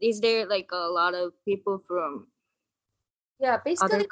is 0.00 0.20
there 0.20 0.46
like 0.46 0.68
a 0.70 0.88
lot 0.90 1.14
of 1.14 1.32
people 1.44 1.78
from 1.78 2.28
Yeah, 3.42 3.58
basically 3.64 4.06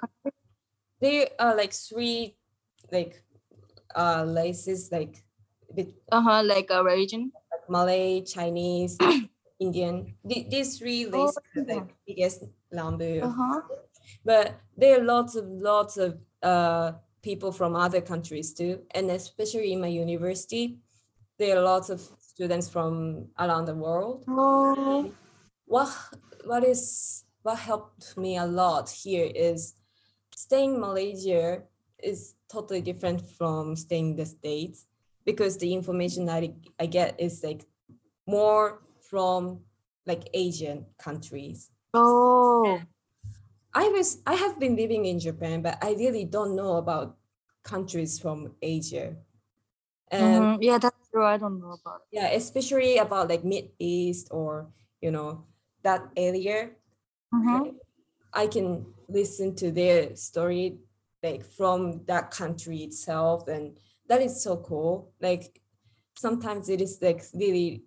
there 1.01 1.29
are 1.39 1.55
like 1.57 1.73
three 1.73 2.35
like 2.91 3.23
uh 3.95 4.25
races 4.27 4.91
like 4.91 5.23
bit 5.75 5.95
Uh-huh, 6.11 6.43
like 6.43 6.67
a 6.71 6.83
religion? 6.83 7.31
like 7.53 7.65
Malay, 7.71 8.23
Chinese, 8.27 8.99
Indian. 9.61 10.17
The- 10.25 10.47
These 10.51 10.79
three 10.79 11.07
races 11.07 11.39
are 11.39 11.63
yeah. 11.63 11.75
like 11.75 11.89
biggest 12.07 12.43
number. 12.73 13.23
Uh-huh. 13.23 13.61
But 14.25 14.59
there 14.77 14.99
are 15.01 15.05
lots 15.05 15.37
of 15.37 15.47
lots 15.47 15.97
of 15.97 16.19
uh 16.43 16.93
people 17.23 17.53
from 17.53 17.77
other 17.77 18.01
countries 18.01 18.53
too, 18.55 18.83
and 18.97 19.11
especially 19.11 19.73
in 19.73 19.81
my 19.81 19.93
university, 20.05 20.81
there 21.39 21.57
are 21.57 21.63
lots 21.63 21.89
of 21.91 22.01
students 22.19 22.69
from 22.69 23.29
around 23.39 23.67
the 23.71 23.75
world. 23.79 24.25
Oh. 24.27 25.13
what 25.67 25.89
what 26.45 26.65
is 26.65 27.23
what 27.43 27.59
helped 27.59 28.17
me 28.17 28.37
a 28.37 28.47
lot 28.47 28.91
here 28.91 29.31
is 29.35 29.75
staying 30.37 30.75
in 30.75 30.81
Malaysia 30.81 31.63
is 32.03 32.35
totally 32.49 32.81
different 32.81 33.21
from 33.21 33.77
staying 33.77 34.17
the 34.17 34.27
States 34.27 34.87
because 35.25 35.59
the 35.59 35.73
information 35.73 36.27
that 36.27 36.43
I, 36.43 36.53
I 36.79 36.87
get 36.87 37.21
is 37.21 37.43
like 37.45 37.67
more 38.27 38.83
from 39.11 39.61
like 40.07 40.29
Asian 40.35 40.87
countries. 40.99 41.71
Oh. 41.95 42.81
I 43.73 43.89
was 43.89 44.19
I 44.27 44.35
have 44.35 44.59
been 44.59 44.75
living 44.77 45.07
in 45.07 45.21
Japan, 45.21 45.63
but 45.63 45.79
I 45.83 45.93
really 45.93 46.25
don't 46.25 46.57
know 46.57 46.77
about 46.77 47.17
countries 47.63 48.19
from 48.19 48.57
Asia. 48.63 49.17
And 50.11 50.59
Mhm. 50.59 50.59
Yeah, 50.61 50.79
that's 50.79 51.09
true. 51.11 51.25
I 51.25 51.37
don't 51.39 51.61
know 51.61 51.79
about 51.79 52.03
it. 52.03 52.19
yeah, 52.19 52.29
especially 52.35 52.99
about 52.99 53.29
like 53.29 53.45
Mid 53.45 53.71
East 53.79 54.29
or 54.31 54.73
you 55.01 55.11
know 55.11 55.47
that 55.83 56.11
area. 56.17 56.75
Mhm. 57.33 57.81
I 58.33 58.47
can 58.47 58.95
listen 59.09 59.55
to 59.57 59.71
their 59.73 60.15
story 60.17 60.79
like 61.23 61.45
from 61.45 62.05
that 62.07 62.31
country 62.31 62.79
itself 62.79 63.49
and 63.49 63.77
that 64.09 64.23
is 64.23 64.43
so 64.43 64.57
cool 64.59 65.13
like 65.21 65.61
sometimes 66.17 66.69
it 66.69 66.81
is 66.81 66.99
like 67.03 67.23
really 67.35 67.85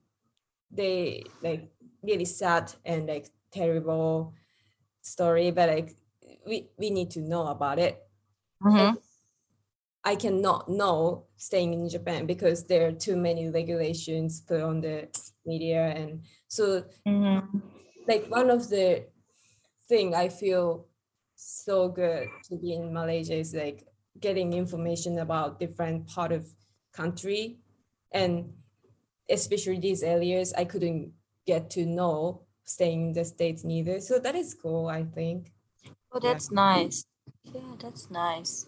they 0.71 1.23
like 1.41 1.71
really 2.03 2.25
sad 2.25 2.73
and 2.85 3.07
like 3.07 3.29
terrible 3.51 4.33
story 5.01 5.51
but 5.51 5.69
like 5.69 5.97
we 6.47 6.69
we 6.77 6.89
need 6.91 7.11
to 7.11 7.21
know 7.21 7.47
about 7.47 7.79
it 7.79 8.03
Mhm. 8.61 8.97
i 10.03 10.15
cannot 10.15 10.69
know 10.69 11.25
staying 11.37 11.73
in 11.73 11.89
japan 11.89 12.25
because 12.25 12.65
there 12.65 12.87
are 12.87 12.91
too 12.91 13.15
many 13.15 13.49
regulations 13.49 14.41
put 14.41 14.61
on 14.61 14.81
the 14.81 15.07
media 15.45 15.87
and 15.95 16.23
so 16.47 16.83
Mhm. 17.05 17.61
like 18.07 18.25
one 18.29 18.49
of 18.49 18.69
the 18.69 19.07
thing 19.87 20.15
I 20.15 20.29
feel 20.29 20.87
so 21.35 21.89
good 21.89 22.29
to 22.49 22.57
be 22.57 22.73
in 22.73 22.93
Malaysia 22.93 23.35
is 23.35 23.53
like 23.53 23.85
getting 24.19 24.53
information 24.53 25.19
about 25.19 25.59
different 25.59 26.07
part 26.07 26.31
of 26.31 26.47
country 26.93 27.57
and 28.11 28.53
especially 29.29 29.79
these 29.79 30.03
areas 30.03 30.53
I 30.53 30.65
couldn't 30.65 31.11
get 31.45 31.69
to 31.71 31.85
know 31.85 32.43
staying 32.63 33.07
in 33.07 33.13
the 33.13 33.25
States 33.25 33.63
neither. 33.63 33.99
So 33.99 34.19
that 34.19 34.35
is 34.35 34.53
cool, 34.53 34.87
I 34.87 35.03
think. 35.03 35.51
Oh, 36.11 36.19
that's 36.19 36.51
nice. 36.51 37.05
Yeah, 37.43 37.75
that's 37.81 38.09
nice. 38.11 38.67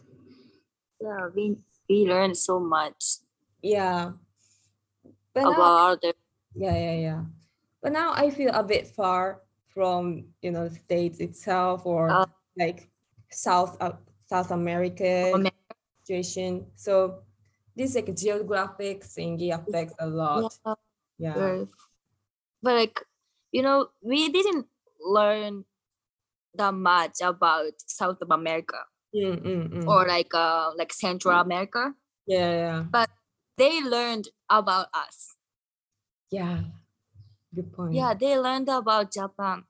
Yeah, 0.99 1.29
we 1.33 1.57
we 1.89 2.05
learned 2.07 2.37
so 2.37 2.59
much 2.59 3.21
Yeah. 3.61 4.13
But 5.33 5.43
now, 5.43 5.51
about 5.51 5.91
other. 5.99 6.13
yeah, 6.55 6.75
yeah, 6.75 6.95
yeah. 6.95 7.21
But 7.81 7.91
now 7.91 8.13
I 8.13 8.29
feel 8.31 8.51
a 8.53 8.63
bit 8.63 8.87
far 8.87 9.41
from 9.75 10.31
you 10.41 10.49
know 10.51 10.69
the 10.71 10.75
States 10.75 11.19
itself 11.19 11.85
or 11.85 12.09
Uh, 12.09 12.25
like 12.57 12.89
South 13.29 13.75
uh, 13.83 13.99
South 14.25 14.49
America. 14.49 15.35
Amer- 15.35 15.51
situation. 16.05 16.69
So 16.77 17.25
this 17.75 17.95
like 17.95 18.13
geographic 18.15 19.01
thingy 19.03 19.49
affects 19.51 19.93
a 19.99 20.05
lot. 20.07 20.53
Yeah, 21.17 21.35
Yeah. 21.35 21.65
But 22.63 22.73
like 22.77 22.97
you 23.51 23.61
know, 23.61 23.89
we 24.01 24.29
didn't 24.29 24.67
learn 25.01 25.65
that 26.55 26.73
much 26.73 27.19
about 27.21 27.73
South 27.85 28.21
of 28.21 28.31
America 28.31 28.79
Mm, 29.15 29.39
mm, 29.41 29.63
mm. 29.71 29.87
or 29.87 30.05
like 30.07 30.29
uh 30.33 30.71
like 30.77 30.93
Central 30.93 31.39
America. 31.39 31.93
yeah, 32.27 32.51
yeah. 32.51 32.79
But 32.91 33.09
they 33.57 33.81
learned 33.81 34.27
about 34.49 34.87
us. 34.93 35.35
Yeah. 36.31 36.69
Good 37.55 37.71
point. 37.73 37.95
Yeah, 37.95 38.13
they 38.13 38.37
learned 38.37 38.69
about 38.69 39.13
Japan 39.13 39.65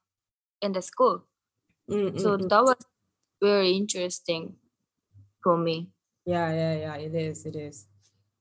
in 0.61 0.73
the 0.73 0.81
school. 0.81 1.25
Mm, 1.89 2.11
mm, 2.11 2.19
So 2.19 2.37
mm. 2.37 2.49
that 2.49 2.63
was 2.63 2.77
very 3.41 3.71
interesting 3.71 4.57
for 5.43 5.57
me. 5.57 5.91
yeah, 6.25 6.49
yeah, 6.51 6.73
yeah. 6.75 6.95
It 6.95 7.15
is. 7.15 7.45
It 7.45 7.55
is. 7.55 7.87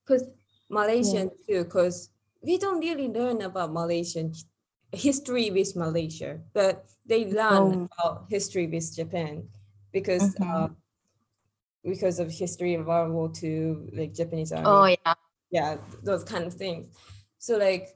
Because 0.04 0.24
Malaysian 0.70 1.30
too. 1.46 1.64
Because 1.64 2.10
we 2.42 2.58
don't 2.58 2.80
really 2.80 3.08
learn 3.08 3.42
about 3.42 3.72
Malaysian 3.72 4.32
history 4.92 5.50
with 5.50 5.76
Malaysia, 5.76 6.40
but 6.52 6.86
they 7.06 7.26
learn 7.26 7.72
Oh. 7.72 7.88
about 7.98 8.26
history 8.30 8.66
with 8.66 8.94
Japan 8.94 9.48
because 9.92 10.34
Mhm. 10.34 10.44
uh, 10.54 10.68
because 11.82 12.18
of 12.18 12.30
history 12.30 12.74
of 12.74 12.86
World 12.86 13.12
War 13.12 13.30
II, 13.30 13.90
like 13.92 14.14
Japanese 14.14 14.52
army. 14.52 14.68
Oh 14.68 14.86
yeah. 14.86 15.14
yeah 15.50 15.76
those 16.02 16.24
kind 16.24 16.44
of 16.44 16.54
things 16.54 16.96
so 17.38 17.58
like 17.58 17.88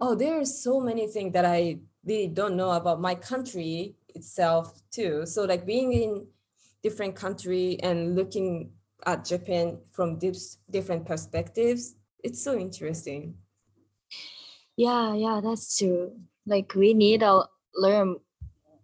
oh 0.00 0.14
there 0.14 0.38
are 0.40 0.44
so 0.44 0.80
many 0.80 1.06
things 1.06 1.32
that 1.32 1.44
i 1.44 1.78
really 2.04 2.28
don't 2.28 2.56
know 2.56 2.70
about 2.72 3.00
my 3.00 3.14
country 3.14 3.94
itself 4.14 4.82
too 4.90 5.24
so 5.26 5.44
like 5.44 5.64
being 5.66 5.92
in 5.92 6.26
different 6.82 7.14
country 7.14 7.78
and 7.82 8.14
looking 8.14 8.72
at 9.06 9.24
japan 9.24 9.78
from 9.90 10.18
this 10.18 10.58
different 10.70 11.06
perspectives 11.06 11.94
it's 12.22 12.42
so 12.42 12.56
interesting 12.56 13.36
Yeah, 14.76 15.14
yeah, 15.14 15.40
that's 15.42 15.76
true. 15.78 16.20
Like 16.46 16.74
we 16.74 16.94
need 16.94 17.20
to 17.20 17.46
learn 17.74 18.16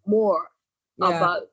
more 0.06 0.48
yeah 0.98 1.16
about 1.16 1.48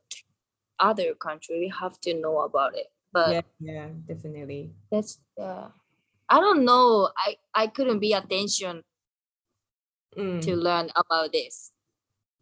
other 0.80 1.16
country. 1.16 1.60
We 1.60 1.74
have 1.80 2.00
to 2.02 2.14
know 2.14 2.40
about 2.42 2.76
it. 2.76 2.88
But 3.12 3.32
yeah 3.32 3.42
yeah 3.60 3.90
definitely 4.08 4.74
that's 4.92 5.20
uh, 5.40 5.70
I 6.30 6.40
don't 6.40 6.66
know. 6.66 7.10
I 7.18 7.38
I 7.54 7.68
couldn't 7.68 8.00
be 8.00 8.14
attention 8.14 8.84
Mm. 10.18 10.42
to 10.42 10.56
learn 10.56 10.90
about 10.96 11.32
this. 11.32 11.72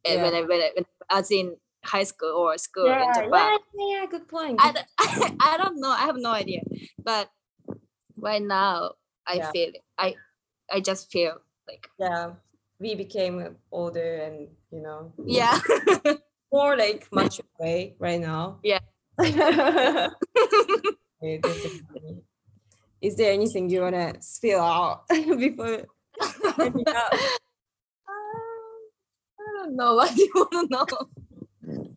And 0.06 0.18
Yeah. 0.20 0.24
when 0.24 0.34
I, 0.36 0.42
when 0.44 0.62
I 0.62 0.70
when, 0.76 0.86
as 1.10 1.32
in 1.32 1.58
high 1.84 2.04
school 2.04 2.32
or 2.38 2.58
school 2.58 2.88
in 2.88 3.12
Japan. 3.14 3.32
yeah, 3.32 3.58
yeah, 3.76 4.06
good 4.08 4.28
point. 4.28 4.60
I, 4.62 4.86
I 5.42 5.58
don't 5.58 5.80
know. 5.80 5.90
I 5.92 6.06
have 6.06 6.18
no 6.18 6.32
idea. 6.32 6.62
But 7.04 7.30
right 8.18 8.42
now 8.42 8.96
I 9.28 9.36
Yeah. 9.42 9.52
feel. 9.52 9.72
I 9.98 10.16
I 10.72 10.80
just 10.80 11.12
feel 11.12 11.42
like 11.68 11.88
yeah 12.00 12.34
we 12.80 12.96
became 12.96 13.56
older 13.72 14.16
and 14.24 14.50
you 14.72 14.82
know 14.82 15.14
yeah. 15.26 15.60
more 16.52 16.76
like 16.78 17.08
much 17.12 17.42
away 17.60 17.96
right 18.00 18.20
now. 18.22 18.60
Yeah. 18.64 18.80
Is 23.02 23.16
there 23.16 23.32
anything 23.34 23.70
you 23.70 23.82
wanna 23.82 24.22
spill 24.22 24.60
out 24.62 25.08
before 25.10 25.86
ending 26.60 26.88
up? 26.88 27.14
Um, 28.08 28.80
I 29.40 29.53
don't 29.64 29.76
know. 29.76 29.96
What 29.96 30.16
do 30.16 30.22
you 30.22 30.32
want 30.36 30.70
to 30.70 30.76
know? 30.76 31.84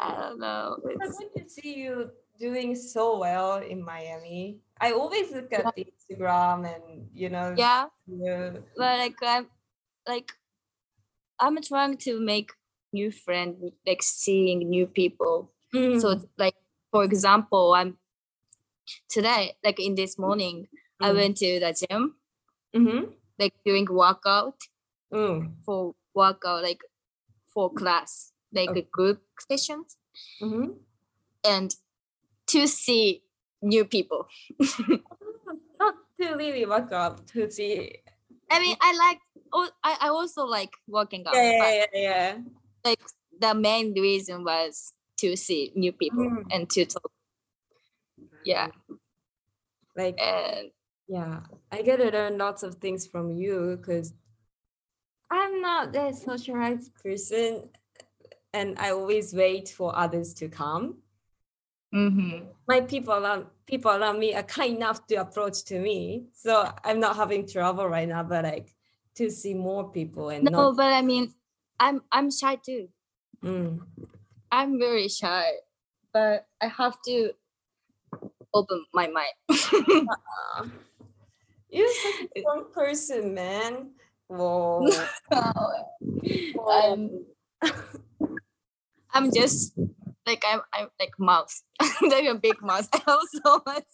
I 0.00 0.16
don't 0.16 0.40
know. 0.40 0.76
I 0.86 0.90
It's- 0.92 1.12
want 1.20 1.30
to 1.36 1.48
see 1.48 1.74
you 1.76 2.10
doing 2.38 2.74
so 2.74 3.18
well 3.18 3.58
in 3.58 3.84
Miami. 3.84 4.60
I 4.80 4.92
always 4.92 5.30
look 5.30 5.52
at 5.52 5.64
the 5.76 5.84
Instagram 5.92 6.64
and 6.64 7.08
you 7.12 7.28
know 7.28 7.54
yeah, 7.56 7.86
you- 8.08 8.64
but 8.76 8.98
like 8.98 9.16
I'm 9.22 9.46
like 10.08 10.32
I'm 11.38 11.60
trying 11.62 11.96
to 12.08 12.20
make 12.20 12.50
new 12.92 13.10
friends, 13.10 13.60
like 13.86 14.02
seeing 14.02 14.68
new 14.68 14.86
people. 14.86 15.52
Mm, 15.74 16.00
So 16.00 16.20
like 16.38 16.56
for 16.90 17.04
example, 17.04 17.74
I'm 17.74 17.98
today, 19.08 19.54
like 19.62 19.78
in 19.78 19.94
this 19.94 20.18
morning, 20.18 20.66
I 21.00 21.10
Mm. 21.10 21.16
went 21.16 21.36
to 21.38 21.60
the 21.60 21.72
gym, 21.76 22.16
mhm, 22.74 23.12
like 23.38 23.54
doing 23.64 23.86
workout 23.90 24.56
mm, 25.12 25.52
for 25.64 25.94
workout, 26.14 26.62
like 26.62 26.80
for 27.54 27.72
class, 27.72 28.32
like 28.52 28.70
Okay. 28.70 28.80
a 28.80 28.84
group 28.84 29.22
sessions. 29.48 29.96
Mhm. 30.42 30.76
and 31.44 31.76
to 32.46 32.66
see 32.68 33.24
new 33.62 33.84
people. 33.84 34.26
Not 35.80 35.94
to 36.20 36.34
really 36.34 36.66
work 36.66 36.92
out 36.92 37.26
to 37.28 37.50
see. 37.50 37.96
I 38.50 38.60
mean, 38.60 38.76
I 38.80 38.92
like. 38.96 39.20
Oh, 39.52 39.70
I, 39.82 39.96
I 40.02 40.08
also 40.08 40.44
like 40.44 40.70
working 40.86 41.24
out, 41.26 41.34
Yeah, 41.34 41.50
yeah, 41.50 41.70
yeah, 41.72 41.86
yeah. 41.94 42.38
like 42.84 43.00
the 43.40 43.54
main 43.54 43.94
reason 43.94 44.44
was 44.44 44.92
to 45.18 45.36
see 45.36 45.72
new 45.74 45.92
people 45.92 46.24
Mm. 46.24 46.44
and 46.50 46.70
to 46.70 46.84
talk. 46.86 47.10
Yeah, 48.44 48.70
Like 49.96 50.18
and 50.20 50.70
yeah, 51.08 51.40
I 51.72 51.82
get 51.82 51.96
to 51.98 52.10
learn 52.10 52.38
lots 52.38 52.62
of 52.62 52.76
things 52.76 53.06
from 53.06 53.30
you 53.36 53.76
because 53.76 54.14
I'm 55.30 55.60
not 55.60 55.92
that 55.92 56.16
socialized 56.16 56.94
person, 57.02 57.70
and 58.52 58.78
I 58.78 58.90
always 58.90 59.32
wait 59.34 59.68
for 59.70 59.96
others 59.96 60.34
to 60.34 60.48
come. 60.48 61.02
mhm. 61.94 62.46
My 62.68 62.80
people 62.82 63.14
around 63.14 63.46
people 63.66 63.90
around 63.90 64.18
me 64.18 64.34
are 64.34 64.42
kind 64.44 64.76
enough 64.76 65.06
to 65.08 65.16
approach 65.16 65.64
to 65.66 65.78
me, 65.78 66.26
so 66.32 66.70
I'm 66.84 67.00
not 67.00 67.16
having 67.16 67.46
trouble 67.46 67.86
right 67.88 68.08
now. 68.08 68.22
But 68.22 68.44
like 68.44 68.74
to 69.16 69.30
see 69.30 69.54
more 69.54 69.90
people 69.90 70.30
and 70.30 70.44
no, 70.44 70.50
not. 70.50 70.76
but 70.76 70.92
I 70.92 71.02
mean, 71.02 71.34
I'm 71.80 72.02
I'm 72.12 72.30
shy 72.30 72.56
too. 72.56 72.88
Mm. 73.42 73.80
I'm 74.52 74.78
very 74.78 75.08
shy, 75.08 75.46
but 76.12 76.46
I 76.60 76.68
have 76.68 77.00
to 77.06 77.32
open 78.54 78.84
my 78.92 79.08
mind. 79.08 79.34
Ah. 80.08 80.66
You're 81.70 81.88
such 81.94 82.28
a 82.36 82.40
strong 82.40 82.64
person, 82.72 83.34
man. 83.34 83.90
Whoa. 84.30 84.86
I'm, 85.32 85.54
um, 86.70 87.10
I'm 89.12 89.32
just 89.32 89.74
like 90.26 90.44
I'm 90.46 90.60
I'm 90.72 90.88
like 91.00 91.12
mouse. 91.18 91.62
like 92.02 92.26
a 92.26 92.36
big 92.36 92.62
mouse. 92.62 92.88
I 92.94 93.00
have 93.06 93.20
so 93.44 93.62
much. 93.66 93.84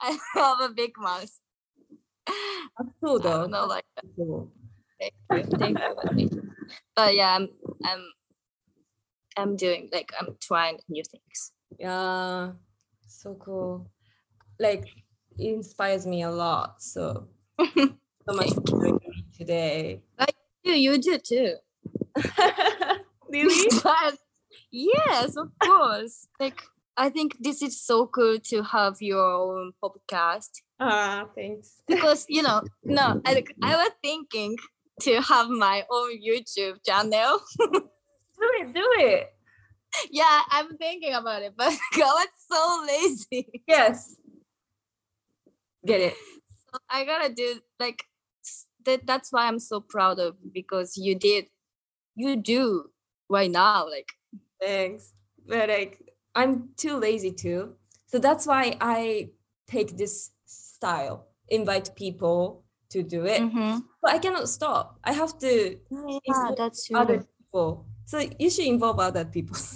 I 0.00 0.18
have 0.34 0.60
a 0.60 0.68
big 0.72 0.92
mouse. 0.96 1.40
Cool 3.02 3.18
I 3.18 3.22
though. 3.22 3.46
know, 3.46 3.66
like 3.66 3.84
Cool. 4.16 4.52
thank 5.00 5.12
you, 5.30 5.58
thank 5.58 5.78
you, 5.78 5.94
thank 6.14 6.32
you. 6.32 6.42
But 6.94 7.14
yeah, 7.16 7.34
I'm 7.36 7.48
I'm 7.84 8.04
I'm 9.36 9.56
doing 9.56 9.88
like 9.92 10.12
I'm 10.20 10.36
trying 10.40 10.78
new 10.88 11.02
things. 11.02 11.52
Yeah, 11.78 12.52
so 13.06 13.34
cool. 13.34 13.90
Like 14.60 14.84
it 15.38 15.54
inspires 15.54 16.06
me 16.06 16.22
a 16.22 16.30
lot. 16.30 16.80
So 16.82 17.28
so 18.30 18.36
much 18.36 18.54
for 18.54 18.60
joining 18.62 18.94
me 18.94 19.24
today. 19.36 20.02
You 20.62 20.74
you 20.74 20.98
do 20.98 21.18
too. 21.18 21.54
really? 23.28 23.68
but 23.82 24.18
yes, 24.70 25.36
of 25.36 25.50
course. 25.58 26.28
Like 26.38 26.62
I 26.96 27.08
think 27.08 27.36
this 27.40 27.62
is 27.62 27.80
so 27.80 28.06
cool 28.06 28.38
to 28.50 28.62
have 28.62 28.96
your 29.00 29.24
own 29.24 29.72
podcast 29.82 30.50
Ah, 30.78 31.26
thanks. 31.34 31.82
because 31.88 32.26
you 32.28 32.42
know 32.42 32.62
no 32.84 33.20
I, 33.24 33.34
like, 33.34 33.54
I 33.62 33.76
was 33.76 33.92
thinking 34.02 34.56
to 35.02 35.20
have 35.22 35.48
my 35.48 35.84
own 35.90 36.10
YouTube 36.22 36.84
channel. 36.84 37.40
Do 38.40 38.48
it, 38.60 38.72
do 38.74 38.86
it. 38.98 39.28
yeah, 40.10 40.42
I'm 40.50 40.76
thinking 40.78 41.12
about 41.12 41.42
it, 41.42 41.52
but 41.56 41.66
I 41.68 41.98
was 41.98 42.28
so 42.50 42.86
lazy. 42.86 43.62
Yes. 43.66 44.16
Get 45.84 46.00
it. 46.00 46.14
So 46.72 46.78
I 46.88 47.04
gotta 47.04 47.34
do 47.34 47.60
like 47.78 48.04
that. 48.84 49.06
That's 49.06 49.32
why 49.32 49.46
I'm 49.46 49.58
so 49.58 49.80
proud 49.80 50.18
of 50.18 50.36
because 50.52 50.96
you 50.96 51.14
did, 51.14 51.46
you 52.14 52.36
do 52.36 52.90
right 53.28 53.50
now. 53.50 53.88
Like 53.88 54.12
Thanks. 54.60 55.14
But 55.46 55.68
like 55.68 56.12
I'm 56.34 56.70
too 56.76 56.96
lazy 56.96 57.32
too. 57.32 57.74
So 58.06 58.18
that's 58.18 58.46
why 58.46 58.76
I 58.80 59.30
take 59.66 59.96
this 59.96 60.30
style, 60.44 61.28
invite 61.48 61.94
people 61.94 62.64
to 62.90 63.02
do 63.02 63.24
it. 63.24 63.40
Mhm. 63.40 63.84
But 64.02 64.12
I 64.12 64.18
cannot 64.18 64.48
stop. 64.48 64.98
I 65.04 65.12
have 65.12 65.38
to 65.38 65.78
yeah, 66.26 66.50
that's 66.56 66.86
true. 66.86 66.96
other 66.96 67.24
people. 67.38 67.86
So 68.04 68.18
you 68.38 68.50
should 68.50 68.66
involve 68.66 68.98
other 68.98 69.24
people. 69.24 69.56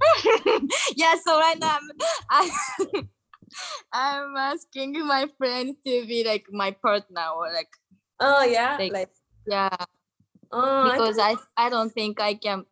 yeah, 0.96 1.14
so 1.22 1.38
right 1.38 1.58
now 1.58 1.76
I'm, 1.76 1.90
I, 2.30 2.50
I'm 3.92 4.36
asking 4.36 4.92
my 5.06 5.26
friend 5.36 5.76
to 5.84 6.06
be 6.06 6.24
like 6.24 6.46
my 6.50 6.70
partner 6.70 7.26
or 7.36 7.52
like 7.52 7.68
oh 8.20 8.44
yeah. 8.44 8.76
Like, 8.78 8.92
Like, 8.92 9.10
yeah, 9.46 9.68
oh 10.52 10.88
I 10.88 10.92
because 10.92 11.16
think- 11.16 11.40
I 11.56 11.66
I 11.66 11.70
don't 11.70 11.90
think 11.92 12.20
I 12.20 12.34
can 12.34 12.64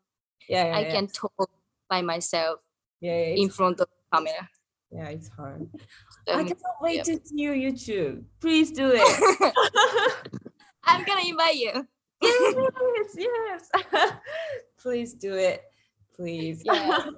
yeah, 0.49 0.65
yeah, 0.67 0.77
I 0.77 0.81
yeah. 0.83 0.93
can 0.93 1.07
talk 1.09 1.51
by 1.89 2.03
myself 2.03 2.61
yeah, 3.01 3.13
yeah, 3.17 3.43
in 3.43 3.49
front 3.51 3.81
of 3.81 3.89
the 3.89 4.17
camera. 4.17 4.49
yeah, 4.91 5.09
it's 5.09 5.29
hard. 5.29 5.69
I 6.29 6.33
Um, 6.33 6.47
cannot 6.49 6.81
wait 6.81 7.05
to 7.05 7.17
see 7.25 7.41
your 7.43 7.55
YouTube. 7.57 8.25
Please 8.41 8.71
do 8.73 8.93
it. 8.93 9.05
I'm 10.85 11.05
gonna 11.05 11.25
invite 11.29 11.57
you. 11.57 11.87
yes, 12.23 13.17
yes. 13.17 13.71
Please 14.83 15.15
do 15.15 15.35
it. 15.35 15.63
Please. 16.15 16.63
Yeah. 16.65 17.11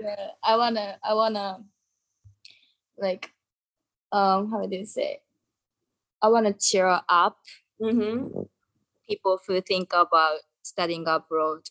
yeah, 0.00 0.26
I 0.42 0.56
wanna 0.56 0.98
I 1.04 1.14
wanna 1.14 1.64
like 2.98 3.30
um 4.12 4.50
how 4.50 4.66
do 4.66 4.76
you 4.76 4.84
say? 4.86 5.20
I 6.22 6.28
wanna 6.28 6.52
cheer 6.52 7.00
up 7.08 7.38
mm-hmm. 7.80 8.42
people 9.08 9.38
who 9.46 9.60
think 9.60 9.92
about 9.94 10.40
studying 10.62 11.06
abroad 11.06 11.62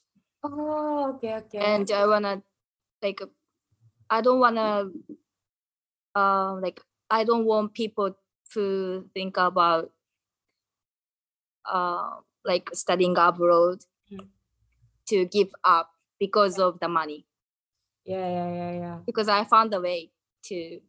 Oh, 0.44 1.14
okay, 1.16 1.36
okay. 1.36 1.58
and 1.60 1.90
I 1.92 2.08
wanna 2.08 2.44
like 3.02 3.22
I 4.10 4.22
don't 4.22 4.40
wanna 4.40 4.90
um 6.16 6.62
like 6.62 6.82
I 7.10 7.24
don't 7.24 7.46
want 7.46 7.74
people 7.74 8.16
to 8.54 9.10
think 9.14 9.38
about 9.38 9.92
uh 11.66 12.20
like 12.46 12.70
studying 12.74 13.16
abroad 13.18 13.80
Mm. 14.12 14.26
to 15.08 15.26
give 15.26 15.54
up 15.64 15.92
because 16.20 16.58
of 16.58 16.80
the 16.80 16.88
money 16.88 17.28
yeah, 18.06 18.28
yeah, 18.28 18.54
yeah, 18.54 18.72
yeah. 18.72 18.98
because 19.06 19.30
I 19.30 19.46
found 19.46 19.74
a 19.74 19.80
way 19.82 20.12
to 20.46 20.80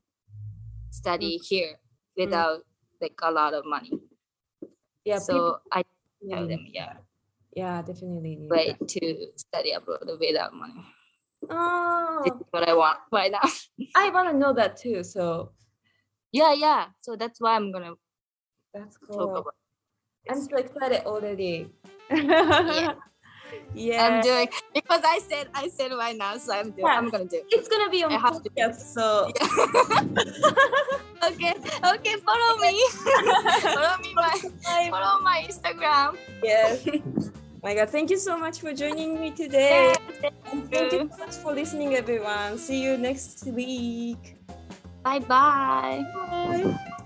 study 0.91 1.37
here 1.39 1.77
without 2.17 2.61
like 3.01 3.19
a 3.23 3.31
lot 3.31 3.55
of 3.55 3.65
money 3.67 3.93
Yeah, 5.11 5.19
so 5.19 5.59
I 5.73 5.83
tell 6.31 6.47
them 6.47 6.67
yeah 6.71 7.03
yeah, 7.53 7.83
definitely. 7.83 8.37
need 8.37 8.49
way 8.49 8.77
that. 8.79 8.89
to 8.95 9.27
study 9.35 9.73
abroad 9.73 10.07
without 10.21 10.55
money 10.55 10.87
oh 11.51 12.23
this 12.25 12.35
is 12.35 12.47
what 12.51 12.69
I 12.69 12.75
want 12.75 12.99
right 13.13 13.33
now 13.33 13.43
I 13.97 14.11
want 14.11 14.31
to 14.31 14.37
know 14.37 14.53
that 14.55 14.77
too. 14.77 15.03
So 15.03 15.51
yeah 16.31 16.55
yeah 16.55 16.95
so 17.01 17.17
that's 17.17 17.41
why 17.41 17.57
I'm 17.57 17.73
gonna 17.73 17.95
that's 18.73 18.97
talk 19.11 19.35
cool. 19.35 19.51
I'm 20.31 20.41
so 20.41 20.57
excited 20.57 21.03
already. 21.07 21.75
Yeah. 22.11 22.95
Yeah. 23.75 24.07
I'm 24.07 24.23
doing 24.23 24.49
because 24.75 25.03
I 25.05 25.21
said 25.21 25.49
I 25.55 25.69
said 25.69 25.93
right 25.93 26.17
now, 26.17 26.37
so 26.37 26.53
I'm 26.53 26.71
doing. 26.71 26.87
Yeah. 26.87 26.99
I'm 26.99 27.09
gonna 27.11 27.25
do. 27.25 27.43
It's 27.51 27.69
gonna 27.69 27.91
be 27.91 28.05
on 28.05 28.13
I 28.13 28.19
have 28.19 28.43
to 28.43 28.49
do 28.49 28.51
podcast, 28.51 28.95
so 28.95 29.31
okay, 31.31 31.55
okay. 31.95 32.15
Follow 32.25 32.59
me. 32.59 32.75
follow 33.63 33.97
me 34.03 34.15
my 34.15 34.35
follow 34.91 35.21
my 35.23 35.47
Instagram. 35.49 36.17
yes. 36.43 36.87
My 37.63 37.75
God, 37.75 37.91
thank 37.91 38.09
you 38.09 38.17
so 38.17 38.39
much 38.39 38.61
for 38.61 38.73
joining 38.73 39.21
me 39.21 39.33
today. 39.33 39.93
Yeah, 40.23 40.31
And 40.51 40.71
thank 40.71 40.93
you 40.93 41.11
so 41.13 41.19
much 41.19 41.35
for 41.37 41.53
listening, 41.53 41.95
everyone. 41.95 42.57
See 42.57 42.83
you 42.83 42.97
next 42.97 43.45
week. 43.47 44.39
Bye 45.05 45.19
bye. 45.21 46.05
Bye. 46.15 46.97